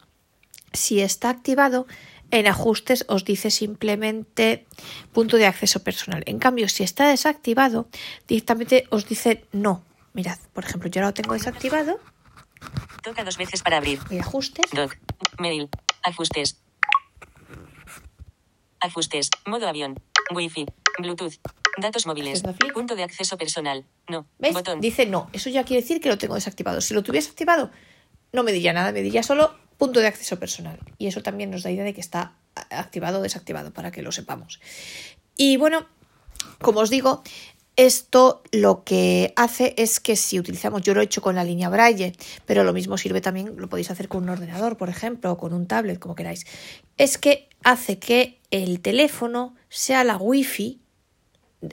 si 0.73 1.00
está 1.00 1.28
activado, 1.28 1.87
en 2.31 2.47
ajustes 2.47 3.04
os 3.09 3.25
dice 3.25 3.50
simplemente 3.50 4.64
punto 5.12 5.37
de 5.37 5.47
acceso 5.47 5.85
personal. 5.85 6.23
En 6.25 6.38
cambio, 6.38 6.66
si 6.69 6.83
está 6.83 7.09
desactivado, 7.09 7.88
directamente 8.26 8.87
os 8.88 9.07
dice 9.07 9.45
no. 9.52 9.85
Mirad, 10.14 10.38
por 10.54 10.64
ejemplo, 10.64 10.88
yo 10.88 11.00
ahora 11.00 11.09
lo 11.09 11.14
tengo 11.14 11.35
desactivado. 11.35 12.00
Toca 13.02 13.25
dos 13.25 13.37
veces 13.37 13.62
para 13.62 13.78
abrir. 13.78 14.00
Ajustes. 14.21 14.71
Doc. 14.73 14.97
Mail. 15.38 15.69
Ajustes. 16.02 16.62
Ajustes. 18.81 19.31
Modo 19.47 19.69
avión. 19.69 20.00
Wi-Fi. 20.35 20.66
Bluetooth. 20.99 21.35
Datos 21.78 22.07
móviles. 22.07 22.42
Punto 22.75 22.94
de 22.96 23.03
acceso 23.03 23.38
personal. 23.38 23.87
No. 24.09 24.27
Botón. 24.38 24.81
Dice 24.81 25.07
no. 25.07 25.31
Eso 25.33 25.51
ya 25.51 25.64
quiere 25.64 25.83
decir 25.83 26.01
que 26.01 26.09
lo 26.09 26.18
tengo 26.18 26.35
desactivado. 26.35 26.81
Si 26.81 26.94
lo 26.94 27.03
tuviese 27.03 27.31
activado, 27.31 27.70
no 28.33 28.42
me 28.42 28.53
diría 28.53 28.72
nada, 28.72 28.92
me 28.92 29.03
diría 29.03 29.22
solo 29.22 29.57
punto 29.79 30.01
de 30.01 30.07
acceso 30.07 30.38
personal. 30.38 30.79
Y 30.98 31.07
eso 31.07 31.22
también 31.22 31.51
nos 31.51 31.62
da 31.62 31.70
idea 31.70 31.85
de 31.85 31.94
que 31.94 32.01
está 32.01 32.37
activado 32.70 33.18
o 33.18 33.22
desactivado, 33.22 33.72
para 33.72 33.90
que 33.90 34.03
lo 34.03 34.12
sepamos. 34.12 34.61
Y 35.37 35.57
bueno, 35.57 35.87
como 36.61 36.81
os 36.81 36.90
digo, 36.90 37.22
esto 37.77 38.43
lo 38.53 38.85
que 38.85 39.33
hace 39.37 39.75
es 39.79 40.01
que 40.01 40.17
si 40.17 40.39
utilizamos, 40.39 40.83
yo 40.83 40.95
lo 40.95 41.01
he 41.01 41.05
hecho 41.05 41.23
con 41.23 41.35
la 41.35 41.45
línea 41.45 41.69
Braille, 41.69 42.15
pero 42.47 42.65
lo 42.65 42.73
mismo 42.73 42.99
sirve 42.99 43.21
también, 43.21 43.55
lo 43.57 43.69
podéis 43.69 43.91
hacer 43.91 44.09
con 44.09 44.25
un 44.25 44.29
ordenador, 44.31 44.77
por 44.77 44.89
ejemplo, 44.89 45.33
o 45.33 45.39
con 45.39 45.53
un 45.53 45.67
tablet, 45.67 45.99
como 45.99 46.15
queráis, 46.15 46.47
es 46.99 47.19
que 47.19 47.49
hace 47.65 47.99
que 47.99 48.41
el 48.51 48.81
teléfono 48.81 49.55
sea 49.69 50.05
la 50.05 50.17
wifi 50.17 50.83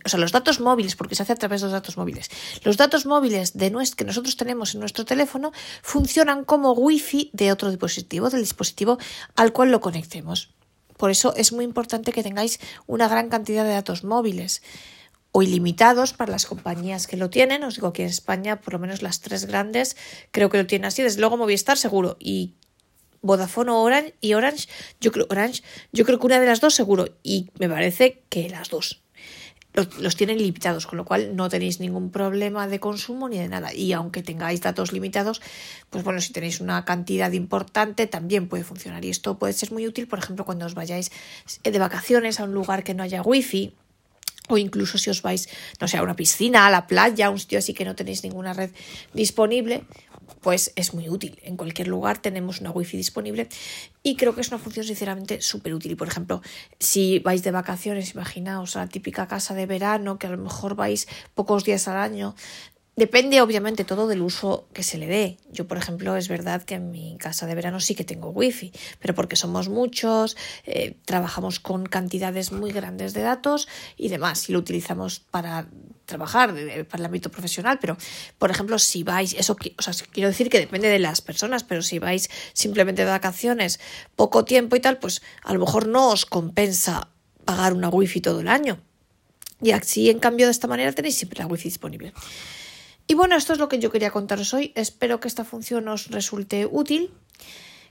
o 0.06 0.08
sea, 0.10 0.20
los 0.20 0.32
datos 0.32 0.60
móviles, 0.60 0.96
porque 0.96 1.16
se 1.16 1.24
hace 1.24 1.34
a 1.34 1.36
través 1.36 1.62
de 1.62 1.66
los 1.66 1.72
datos 1.72 1.98
móviles. 1.98 2.30
Los 2.64 2.78
datos 2.78 3.08
móviles 3.08 3.58
de 3.58 3.74
que 3.98 4.06
nosotros 4.06 4.38
tenemos 4.38 4.76
en 4.76 4.82
nuestro 4.82 5.04
teléfono 5.04 5.52
funcionan 5.82 6.46
como 6.46 6.74
wifi 6.74 7.32
de 7.34 7.52
otro 7.52 7.70
dispositivo, 7.70 8.30
del 8.30 8.42
dispositivo 8.42 9.00
al 9.36 9.52
cual 9.52 9.72
lo 9.72 9.82
conectemos. 9.82 10.54
Por 10.96 11.10
eso 11.10 11.34
es 11.36 11.54
muy 11.54 11.66
importante 11.66 12.12
que 12.12 12.22
tengáis 12.22 12.60
una 12.86 13.08
gran 13.08 13.30
cantidad 13.30 13.64
de 13.64 13.72
datos 13.72 14.04
móviles 14.04 14.62
o 15.40 15.42
ilimitados 15.42 16.12
para 16.12 16.32
las 16.32 16.46
compañías 16.46 17.08
que 17.08 17.16
lo 17.16 17.30
tienen. 17.30 17.64
Os 17.64 17.76
digo 17.76 17.94
que 17.94 18.04
en 18.04 18.10
España, 18.10 18.60
por 18.60 18.74
lo 18.74 18.80
menos 18.80 19.02
las 19.02 19.22
tres 19.22 19.46
grandes, 19.46 19.96
creo 20.32 20.50
que 20.50 20.58
lo 20.58 20.68
tienen 20.68 20.86
así. 20.86 21.02
Desde 21.02 21.22
luego 21.22 21.38
Movistar 21.38 21.78
seguro 21.78 22.18
y 22.20 22.56
Vodafone 23.22 23.72
Orange 23.72 24.16
y 24.20 24.34
Orange, 24.34 24.68
yo 25.00 25.12
creo 25.12 25.28
Orange, 25.30 25.64
yo 25.94 26.06
creo 26.06 26.20
que 26.20 26.26
una 26.26 26.40
de 26.40 26.46
las 26.46 26.60
dos 26.60 26.76
seguro 26.76 27.08
y 27.24 27.50
me 27.58 27.70
parece 27.70 28.24
que 28.30 28.50
las 28.50 28.70
dos 28.70 29.02
los, 29.74 30.16
tienen 30.16 30.40
limitados, 30.40 30.88
con 30.88 30.98
lo 30.98 31.06
cual 31.06 31.36
no 31.36 31.48
tenéis 31.48 31.80
ningún 31.80 32.12
problema 32.12 32.68
de 32.68 32.80
consumo 32.80 33.30
ni 33.30 33.38
de 33.38 33.48
nada. 33.48 33.74
Y 33.74 33.94
aunque 33.94 34.24
tengáis 34.24 34.62
datos 34.62 34.92
limitados, 34.92 35.42
pues 35.90 36.04
bueno, 36.04 36.20
si 36.22 36.34
tenéis 36.34 36.60
una 36.60 36.84
cantidad 36.86 37.32
importante 37.32 38.08
también 38.08 38.50
puede 38.50 38.64
funcionar. 38.64 39.06
Y 39.06 39.10
esto 39.10 39.38
puede 39.38 39.54
ser 39.54 39.72
muy 39.72 39.88
útil, 39.88 40.08
por 40.08 40.20
ejemplo, 40.20 40.44
cuando 40.44 40.66
os 40.66 40.74
vayáis 40.74 41.12
de 41.64 41.80
vacaciones 41.80 42.40
a 42.40 42.44
un 42.44 42.54
lugar 42.54 42.84
que 42.84 42.94
no 42.94 43.04
haya 43.04 43.22
wifi. 43.22 43.76
O 44.50 44.58
incluso 44.58 44.98
si 44.98 45.10
os 45.10 45.22
vais, 45.22 45.48
no 45.80 45.88
sé, 45.88 45.98
a 45.98 46.04
una 46.04 46.16
piscina, 46.16 46.66
a 46.66 46.72
la 46.72 46.88
playa, 46.88 47.28
a 47.28 47.30
un 47.30 47.40
sitio 47.40 47.60
así 47.60 47.74
que 47.74 47.86
no 47.86 47.96
tenéis 47.96 48.24
ninguna 48.24 48.54
red 48.54 48.72
disponible, 49.14 49.86
pues 50.42 50.74
es 50.76 50.94
muy 50.94 51.08
útil. 51.08 51.40
En 51.44 51.56
cualquier 51.56 51.88
lugar 51.88 52.18
tenemos 52.18 52.60
una 52.60 52.72
wifi 52.72 52.98
disponible 52.98 53.48
y 54.04 54.16
creo 54.16 54.34
que 54.34 54.42
es 54.42 54.48
una 54.50 54.58
función 54.58 54.86
sinceramente 54.86 55.42
súper 55.42 55.74
útil. 55.74 55.92
Y 55.92 55.96
por 55.96 56.08
ejemplo, 56.08 56.42
si 56.80 57.20
vais 57.20 57.44
de 57.44 57.52
vacaciones, 57.52 58.14
imaginaos 58.14 58.76
a 58.76 58.80
la 58.80 58.88
típica 58.88 59.28
casa 59.28 59.54
de 59.54 59.66
verano, 59.66 60.18
que 60.18 60.28
a 60.28 60.32
lo 60.32 60.38
mejor 60.38 60.76
vais 60.76 61.08
pocos 61.36 61.64
días 61.64 61.88
al 61.88 61.98
año. 61.98 62.36
Depende 63.00 63.40
obviamente 63.40 63.86
todo 63.86 64.10
del 64.10 64.22
uso 64.22 64.68
que 64.74 64.84
se 64.84 64.98
le 64.98 65.08
dé. 65.08 65.38
Yo, 65.54 65.66
por 65.70 65.78
ejemplo, 65.78 66.18
es 66.18 66.28
verdad 66.28 66.64
que 66.64 66.76
en 66.76 66.92
mi 66.92 67.16
casa 67.18 67.48
de 67.48 67.56
verano 67.56 67.80
sí 67.80 67.96
que 67.96 68.04
tengo 68.04 68.28
wifi, 68.28 68.74
pero 69.00 69.16
porque 69.16 69.38
somos 69.38 69.70
muchos, 69.70 70.36
eh, 70.66 70.98
trabajamos 71.06 71.62
con 71.62 71.86
cantidades 71.86 72.52
muy 72.52 72.74
grandes 72.74 73.14
de 73.14 73.22
datos 73.22 73.70
y 73.96 74.10
demás, 74.10 74.50
y 74.50 74.52
lo 74.52 74.60
utilizamos 74.60 75.22
para 75.22 75.70
trabajar 76.04 76.54
para 76.90 77.00
el 77.00 77.06
ámbito 77.06 77.32
profesional, 77.32 77.80
pero 77.80 77.96
por 78.38 78.52
ejemplo, 78.52 78.78
si 78.78 79.04
vais, 79.04 79.34
eso 79.34 79.56
o 79.78 79.82
sea, 79.82 79.94
quiero 80.12 80.28
decir 80.28 80.50
que 80.50 80.60
depende 80.60 80.90
de 80.90 81.00
las 81.00 81.22
personas, 81.22 81.64
pero 81.64 81.82
si 81.82 82.00
vais 82.00 82.30
simplemente 82.52 83.06
de 83.06 83.12
vacaciones, 83.12 83.80
poco 84.18 84.44
tiempo 84.44 84.76
y 84.76 84.82
tal, 84.82 84.98
pues 84.98 85.22
a 85.44 85.54
lo 85.54 85.62
mejor 85.62 85.88
no 85.88 86.10
os 86.10 86.26
compensa 86.26 87.08
pagar 87.46 87.72
una 87.72 87.88
wifi 87.88 88.20
todo 88.20 88.42
el 88.42 88.50
año. 88.50 88.78
Y 89.62 89.72
así, 89.72 90.10
en 90.10 90.20
cambio, 90.20 90.48
de 90.48 90.52
esta 90.52 90.68
manera 90.68 90.92
tenéis 90.92 91.16
siempre 91.16 91.40
la 91.40 91.48
wifi 91.48 91.70
disponible. 91.70 92.12
Y 93.10 93.16
bueno, 93.16 93.36
esto 93.36 93.54
es 93.54 93.60
lo 93.60 93.70
que 93.70 93.80
yo 93.80 93.90
quería 93.92 94.12
contaros 94.12 94.54
hoy. 94.54 94.72
Espero 94.76 95.20
que 95.20 95.28
esta 95.28 95.44
función 95.44 95.88
os 95.88 96.12
resulte 96.12 96.68
útil. 96.70 97.10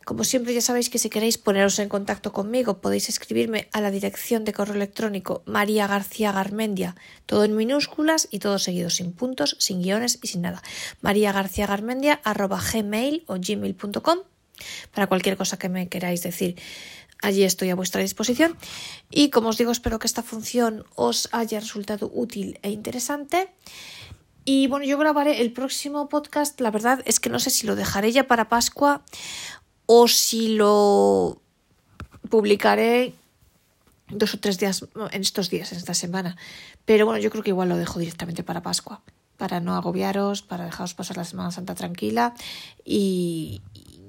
Como 0.04 0.22
siempre 0.22 0.54
ya 0.54 0.61
sabéis 0.61 0.90
que 0.90 1.00
si 1.00 1.11
queréis 1.11 1.38
poneros 1.38 1.81
en 1.81 1.88
contacto 1.88 2.33
conmigo 2.33 2.81
podéis 2.81 3.09
escribirme 3.09 3.68
a 3.72 3.81
la 3.81 3.90
dirección 3.90 4.44
de 4.44 4.52
correo 4.52 4.76
electrónico 4.76 5.42
María 5.44 5.88
García 5.88 6.33
todo 7.26 7.42
en 7.42 7.57
minúsculas 7.57 8.28
y 8.31 8.38
todo 8.38 8.61
seguido, 8.61 8.90
sin 8.90 9.12
puntos, 9.12 9.57
sin 9.59 9.83
guiones 9.83 10.20
y 10.22 10.28
sin 10.28 10.42
nada. 10.42 10.62
María 11.00 11.33
García 11.33 11.66
gmail 11.66 13.24
o 13.26 13.35
gmail.com 13.40 14.18
para 14.94 15.09
cualquier 15.09 15.37
cosa 15.37 15.59
que 15.59 15.68
me 15.68 15.88
queráis 15.88 16.22
decir. 16.22 16.54
Allí 17.20 17.42
estoy 17.42 17.70
a 17.70 17.74
vuestra 17.74 18.00
disposición. 18.00 18.57
Y 19.11 19.31
como 19.31 19.48
os 19.48 19.59
digo, 19.59 19.72
espero 19.72 19.98
que 19.98 20.07
esta 20.07 20.22
función 20.22 20.85
os 20.94 21.28
haya 21.33 21.59
resultado 21.59 22.09
útil 22.14 22.61
e 22.62 22.70
interesante. 22.70 23.48
Y 24.50 24.66
bueno, 24.66 24.87
yo 24.87 24.96
grabaré 24.96 25.42
el 25.42 25.52
próximo 25.52 26.08
podcast. 26.08 26.58
La 26.62 26.70
verdad 26.70 27.02
es 27.04 27.20
que 27.20 27.28
no 27.28 27.38
sé 27.38 27.50
si 27.50 27.66
lo 27.66 27.76
dejaré 27.76 28.12
ya 28.12 28.26
para 28.26 28.48
Pascua 28.48 29.02
o 29.84 30.08
si 30.08 30.56
lo 30.56 31.42
publicaré 32.30 33.12
dos 34.08 34.32
o 34.32 34.40
tres 34.40 34.58
días 34.58 34.87
en 35.11 35.20
estos 35.20 35.50
días, 35.50 35.70
en 35.72 35.76
esta 35.76 35.92
semana. 35.92 36.38
Pero 36.87 37.04
bueno, 37.04 37.20
yo 37.20 37.28
creo 37.28 37.42
que 37.42 37.50
igual 37.50 37.68
lo 37.68 37.76
dejo 37.76 37.98
directamente 37.98 38.42
para 38.42 38.62
Pascua. 38.62 39.02
para 39.37 39.61
no 39.61 39.76
agobiaros, 39.76 40.40
para 40.40 40.64
dejaros 40.64 40.94
pasar 40.94 41.18
la 41.18 41.24
Semana 41.24 41.50
Santa 41.50 41.74
tranquila 41.74 42.32
y, 42.87 43.61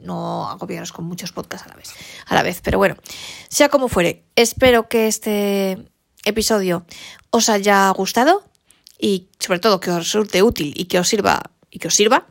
no 0.01 0.49
agobiaros 0.49 0.93
con 0.93 1.03
muchos 1.03 1.33
podcasts 1.33 1.67
a 1.67 1.71
la 1.71 1.75
vez. 1.75 1.93
A 2.27 2.35
la 2.35 2.43
vez, 2.43 2.61
pero 2.63 2.77
bueno, 2.77 2.95
sea 3.49 3.67
como 3.67 3.89
fuere, 3.89 4.23
espero 4.37 4.87
que 4.87 5.07
este 5.07 5.85
episodio 6.23 6.85
os 7.29 7.49
haya 7.49 7.89
gustado 7.89 8.48
y 8.99 9.29
sobre 9.39 9.59
todo 9.59 9.79
que 9.79 9.89
os 9.89 9.97
resulte 9.97 10.43
útil 10.43 10.73
y 10.75 10.85
que 10.85 10.99
os 10.99 11.07
sirva 11.07 11.51
y 11.71 11.79
que 11.79 11.87
os 11.87 11.95
sirva 11.95 12.27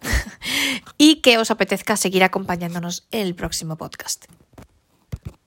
y 0.98 1.16
que 1.16 1.38
os 1.38 1.50
apetezca 1.50 1.96
seguir 1.96 2.22
acompañándonos 2.22 3.06
en 3.10 3.26
el 3.26 3.34
próximo 3.34 3.76
podcast. 3.76 4.26